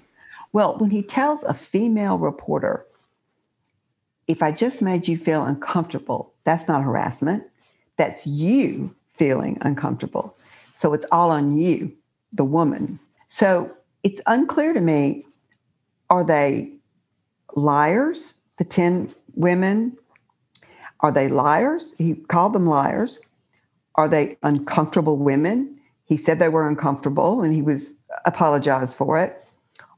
well, 0.53 0.77
when 0.77 0.89
he 0.89 1.03
tells 1.03 1.43
a 1.43 1.53
female 1.53 2.17
reporter, 2.17 2.85
if 4.27 4.41
I 4.41 4.51
just 4.51 4.81
made 4.81 5.07
you 5.07 5.17
feel 5.17 5.43
uncomfortable, 5.43 6.33
that's 6.43 6.67
not 6.67 6.83
harassment. 6.83 7.43
That's 7.97 8.25
you 8.25 8.95
feeling 9.15 9.57
uncomfortable. 9.61 10.35
So 10.75 10.93
it's 10.93 11.05
all 11.11 11.29
on 11.29 11.55
you, 11.55 11.91
the 12.33 12.45
woman. 12.45 12.99
So 13.27 13.71
it's 14.03 14.21
unclear 14.25 14.73
to 14.73 14.81
me 14.81 15.25
are 16.09 16.23
they 16.23 16.73
liars, 17.55 18.33
the 18.57 18.65
10 18.65 19.13
women? 19.33 19.97
Are 21.01 21.11
they 21.11 21.27
liars? 21.27 21.95
He 21.97 22.15
called 22.15 22.53
them 22.53 22.67
liars. 22.67 23.19
Are 23.95 24.07
they 24.07 24.37
uncomfortable 24.43 25.17
women? 25.17 25.79
He 26.05 26.17
said 26.17 26.39
they 26.39 26.49
were 26.49 26.67
uncomfortable 26.67 27.41
and 27.41 27.53
he 27.53 27.61
was 27.61 27.95
apologized 28.25 28.95
for 28.95 29.17
it. 29.17 29.45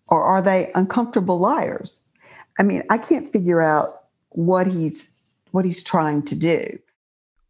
Or 0.07 0.23
are 0.23 0.41
they 0.41 0.71
uncomfortable 0.75 1.39
liars? 1.39 1.99
I 2.59 2.63
mean, 2.63 2.83
I 2.89 2.97
can't 2.97 3.31
figure 3.31 3.61
out 3.61 4.03
what 4.29 4.67
he's 4.67 5.09
what 5.51 5.65
he's 5.65 5.83
trying 5.83 6.23
to 6.23 6.35
do. 6.35 6.79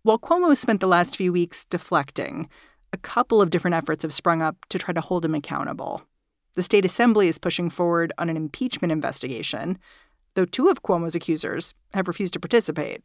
While 0.04 0.20
Cuomo 0.20 0.56
spent 0.58 0.82
the 0.82 0.88
last 0.88 1.16
few 1.16 1.32
weeks 1.32 1.64
deflecting, 1.64 2.50
a 2.92 2.98
couple 2.98 3.42
of 3.42 3.50
different 3.50 3.76
efforts 3.76 4.04
have 4.04 4.14
sprung 4.14 4.42
up 4.42 4.58
to 4.70 4.78
try 4.78 4.94
to 4.94 5.00
hold 5.02 5.24
him 5.24 5.34
accountable. 5.34 6.02
The 6.56 6.64
state 6.64 6.86
assembly 6.86 7.28
is 7.30 7.38
pushing 7.40 7.70
forward 7.70 8.12
on 8.18 8.30
an 8.30 8.36
impeachment 8.36 8.92
investigation, 8.92 9.80
though 10.36 10.46
two 10.46 10.68
of 10.68 10.84
Cuomo's 10.84 11.16
accusers 11.16 11.74
have 11.94 12.08
refused 12.08 12.34
to 12.34 12.40
participate. 12.40 13.02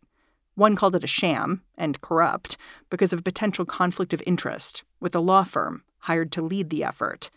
One 0.59 0.75
called 0.75 0.97
it 0.97 1.05
a 1.05 1.07
sham 1.07 1.62
and 1.77 2.01
corrupt 2.01 2.57
because 2.90 3.12
of 3.12 3.21
a 3.21 3.23
potential 3.23 3.64
conflict 3.64 4.12
of 4.12 4.21
interest 4.27 4.83
with 4.99 5.14
a 5.14 5.21
law 5.21 5.44
firm 5.44 5.85
hired 5.99 6.33
to 6.33 6.42
lead 6.42 6.68
the 6.68 6.83
effort. 6.83 7.31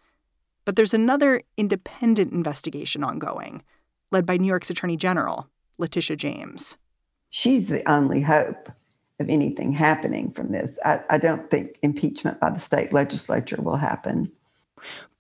But 0.66 0.76
there's 0.76 0.96
another 0.96 1.44
independent 1.56 2.34
investigation 2.34 3.04
ongoing, 3.04 3.62
led 4.10 4.26
by 4.26 4.38
New 4.38 4.48
York's 4.48 4.72
Attorney 4.72 4.98
General, 4.98 5.48
Letitia 5.78 6.16
James. 6.16 6.78
She's 7.30 7.68
the 7.68 7.88
only 7.88 8.22
hope 8.22 8.70
of 9.20 9.30
anything 9.30 9.72
happening 9.72 10.32
from 10.32 10.52
this. 10.52 10.72
I, 10.84 11.02
I 11.12 11.20
don't 11.20 11.48
think 11.52 11.78
impeachment 11.84 12.40
by 12.40 12.50
the 12.50 12.60
state 12.60 12.92
legislature 12.92 13.62
will 13.62 13.78
happen. 13.78 14.32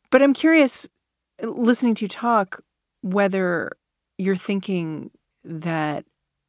But 0.09 0.23
I'm 0.23 0.33
curious, 0.33 0.89
listening 1.43 1.93
to 1.95 2.05
you 2.05 2.09
talk, 2.09 2.63
whether 3.03 3.73
you're 4.17 4.35
thinking 4.35 5.11
that 5.43 6.03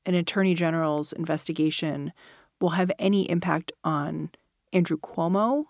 an 0.07 0.15
attorney 0.15 0.55
general's 0.55 1.13
investigation 1.13 2.13
will 2.61 2.71
have 2.71 2.91
any 2.99 3.29
impact 3.31 3.73
on 3.85 4.31
Andrew 4.73 4.97
Cuomo, 4.97 5.65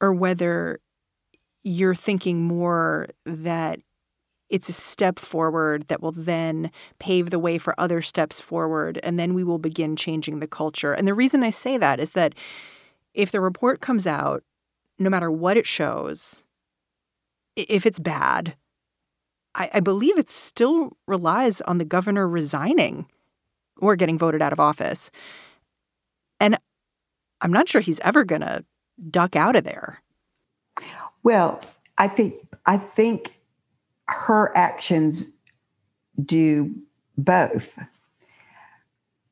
or 0.00 0.12
whether 0.12 0.80
you're 1.62 1.94
thinking 1.94 2.42
more 2.42 3.08
that 3.24 3.80
it's 4.48 4.68
a 4.68 4.72
step 4.72 5.18
forward 5.18 5.88
that 5.88 6.00
will 6.00 6.12
then 6.12 6.70
pave 6.98 7.30
the 7.30 7.38
way 7.38 7.58
for 7.58 7.78
other 7.78 8.00
steps 8.00 8.40
forward, 8.40 8.98
and 9.02 9.18
then 9.18 9.34
we 9.34 9.44
will 9.44 9.58
begin 9.58 9.94
changing 9.96 10.40
the 10.40 10.46
culture. 10.46 10.92
And 10.92 11.06
the 11.06 11.14
reason 11.14 11.42
I 11.42 11.50
say 11.50 11.76
that 11.76 12.00
is 12.00 12.12
that 12.12 12.34
if 13.14 13.30
the 13.30 13.40
report 13.40 13.80
comes 13.80 14.06
out, 14.06 14.42
no 14.98 15.10
matter 15.10 15.30
what 15.30 15.56
it 15.56 15.66
shows, 15.66 16.44
if 17.56 17.84
it's 17.84 17.98
bad, 17.98 18.56
I, 19.54 19.70
I 19.74 19.80
believe 19.80 20.18
it 20.18 20.28
still 20.28 20.96
relies 21.06 21.60
on 21.62 21.78
the 21.78 21.84
governor 21.84 22.28
resigning 22.28 23.06
or 23.78 23.96
getting 23.96 24.18
voted 24.18 24.42
out 24.42 24.52
of 24.52 24.60
office. 24.60 25.10
And 26.40 26.58
I'm 27.40 27.52
not 27.52 27.68
sure 27.68 27.80
he's 27.80 28.00
ever 28.00 28.24
going 28.24 28.40
to 28.40 28.64
duck 29.10 29.36
out 29.36 29.56
of 29.56 29.64
there. 29.64 30.02
Well, 31.22 31.60
I 31.98 32.08
think 32.08 32.34
I 32.66 32.78
think 32.78 33.34
her 34.06 34.56
actions 34.56 35.30
do 36.24 36.74
both. 37.16 37.78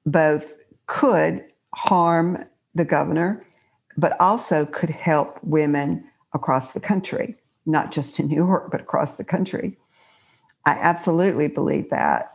Both 0.05 0.55
could 0.87 1.45
harm 1.75 2.45
the 2.75 2.85
governor, 2.85 3.45
but 3.97 4.19
also 4.21 4.67
could 4.67 4.91
help 4.91 5.39
women 5.43 6.05
across 6.33 6.73
the 6.73 6.81
country, 6.81 7.37
not 7.65 7.93
just 7.93 8.21
in 8.21 8.29
New 8.29 8.37
York, 8.37 8.71
but 8.71 8.81
across 8.81 9.17
the 9.17 9.25
country. 9.25 9.77
I 10.65 10.73
absolutely 10.73 11.49
believe 11.49 11.91
that. 11.91 12.33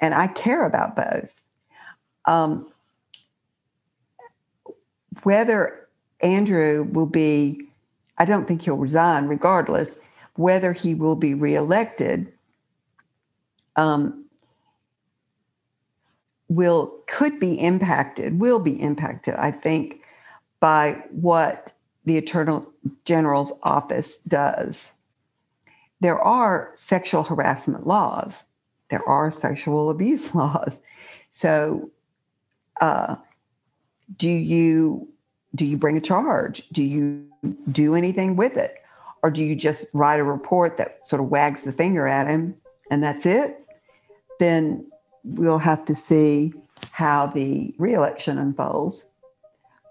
And 0.00 0.14
I 0.14 0.26
care 0.28 0.66
about 0.66 0.96
both. 0.96 1.39
Um, 2.26 2.70
whether 5.22 5.88
Andrew 6.20 6.84
will 6.84 7.06
be, 7.06 7.62
I 8.18 8.24
don't 8.24 8.46
think 8.46 8.62
he'll 8.62 8.76
resign 8.76 9.26
regardless, 9.26 9.96
whether 10.34 10.72
he 10.72 10.94
will 10.94 11.16
be 11.16 11.34
reelected 11.34 12.32
um, 13.76 14.24
will 16.48 16.98
could 17.06 17.38
be 17.38 17.54
impacted, 17.54 18.38
will 18.38 18.58
be 18.58 18.80
impacted, 18.80 19.34
I 19.34 19.52
think, 19.52 20.00
by 20.58 21.04
what 21.10 21.72
the 22.04 22.18
Attorney 22.18 22.64
General's 23.04 23.52
office 23.62 24.18
does. 24.18 24.92
There 26.00 26.18
are 26.18 26.72
sexual 26.74 27.22
harassment 27.22 27.86
laws. 27.86 28.44
There 28.90 29.06
are 29.08 29.30
sexual 29.30 29.90
abuse 29.90 30.34
laws. 30.34 30.80
So, 31.30 31.90
uh, 32.80 33.16
do 34.16 34.28
you 34.28 35.08
do 35.54 35.66
you 35.66 35.76
bring 35.76 35.96
a 35.96 36.00
charge? 36.00 36.62
Do 36.72 36.82
you 36.82 37.26
do 37.70 37.94
anything 37.94 38.36
with 38.36 38.56
it? 38.56 38.76
Or 39.22 39.30
do 39.30 39.44
you 39.44 39.54
just 39.54 39.86
write 39.92 40.20
a 40.20 40.24
report 40.24 40.76
that 40.78 41.06
sort 41.06 41.20
of 41.20 41.28
wags 41.28 41.64
the 41.64 41.72
finger 41.72 42.06
at 42.06 42.26
him 42.26 42.54
and 42.90 43.02
that's 43.02 43.26
it? 43.26 43.58
Then 44.38 44.86
we'll 45.24 45.58
have 45.58 45.84
to 45.86 45.94
see 45.94 46.54
how 46.92 47.26
the 47.26 47.74
reelection 47.78 48.38
unfolds. 48.38 49.10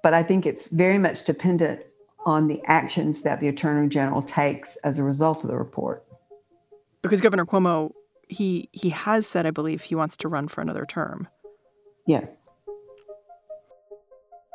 But 0.01 0.13
I 0.13 0.23
think 0.23 0.45
it's 0.45 0.67
very 0.69 0.97
much 0.97 1.25
dependent 1.25 1.81
on 2.25 2.47
the 2.47 2.61
actions 2.65 3.21
that 3.23 3.39
the 3.39 3.47
Attorney 3.47 3.87
General 3.89 4.21
takes 4.21 4.77
as 4.83 4.97
a 4.97 5.03
result 5.03 5.43
of 5.43 5.49
the 5.49 5.57
report. 5.57 6.03
Because 7.01 7.21
Governor 7.21 7.45
Cuomo, 7.45 7.93
he 8.27 8.69
he 8.71 8.89
has 8.89 9.27
said, 9.27 9.45
I 9.45 9.51
believe, 9.51 9.83
he 9.83 9.95
wants 9.95 10.17
to 10.17 10.27
run 10.27 10.47
for 10.47 10.61
another 10.61 10.85
term. 10.85 11.27
Yes. 12.05 12.48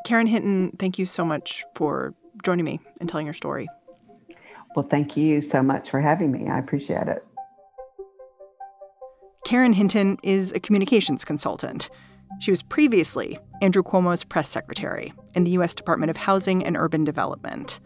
Karen 0.04 0.26
Hinton, 0.26 0.76
thank 0.78 0.98
you 0.98 1.06
so 1.06 1.24
much 1.24 1.64
for 1.74 2.14
joining 2.42 2.64
me 2.64 2.78
and 3.00 3.08
telling 3.08 3.26
your 3.26 3.32
story. 3.32 3.68
Well, 4.76 4.86
thank 4.86 5.16
you 5.16 5.40
so 5.40 5.62
much 5.62 5.88
for 5.88 6.00
having 6.00 6.30
me. 6.30 6.48
I 6.48 6.58
appreciate 6.58 7.08
it. 7.08 7.24
Karen 9.46 9.72
Hinton 9.72 10.18
is 10.22 10.52
a 10.52 10.60
communications 10.60 11.24
consultant. 11.24 11.90
She 12.40 12.50
was 12.50 12.62
previously 12.62 13.38
Andrew 13.62 13.82
Cuomo's 13.82 14.24
press 14.24 14.48
secretary 14.48 15.12
in 15.34 15.44
the 15.44 15.52
U.S. 15.52 15.74
Department 15.74 16.10
of 16.10 16.16
Housing 16.16 16.64
and 16.64 16.76
Urban 16.76 17.04
Development. 17.04 17.80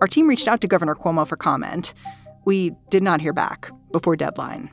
Our 0.00 0.08
team 0.08 0.28
reached 0.28 0.48
out 0.48 0.60
to 0.62 0.66
Governor 0.66 0.94
Cuomo 0.94 1.26
for 1.26 1.36
comment. 1.36 1.94
We 2.44 2.72
did 2.90 3.02
not 3.02 3.20
hear 3.20 3.32
back 3.32 3.70
before 3.92 4.16
deadline. 4.16 4.70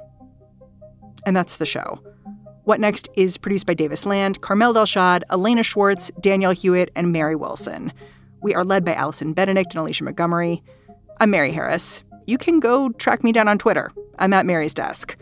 And 1.26 1.36
that's 1.36 1.58
the 1.58 1.66
show. 1.66 2.02
What 2.66 2.80
Next 2.80 3.10
is 3.18 3.38
produced 3.38 3.66
by 3.66 3.74
Davis 3.74 4.06
Land, 4.06 4.40
Carmel 4.40 4.74
Delshad, 4.74 5.24
Elena 5.30 5.64
Schwartz, 5.64 6.12
Danielle 6.22 6.54
Hewitt, 6.54 6.92
and 6.96 7.12
Mary 7.12 7.36
Wilson. 7.36 7.92
We 8.42 8.56
are 8.56 8.64
led 8.64 8.86
by 8.86 8.94
Allison 8.94 9.34
Benedikt 9.34 9.74
and 9.74 9.82
Alicia 9.82 10.06
Montgomery. 10.06 10.64
I'm 11.20 11.30
Mary 11.30 11.52
Harris. 11.52 12.04
You 12.26 12.38
can 12.38 12.62
go 12.62 12.90
track 12.90 13.22
me 13.22 13.34
down 13.34 13.50
on 13.50 13.58
Twitter. 13.58 13.92
I'm 14.18 14.32
at 14.32 14.46
Mary's 14.46 14.74
desk. 14.74 15.18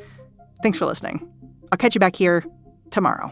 Thanks 0.61 0.77
for 0.77 0.85
listening. 0.85 1.27
I'll 1.71 1.79
catch 1.79 1.95
you 1.95 1.99
back 1.99 2.15
here 2.15 2.45
tomorrow. 2.91 3.31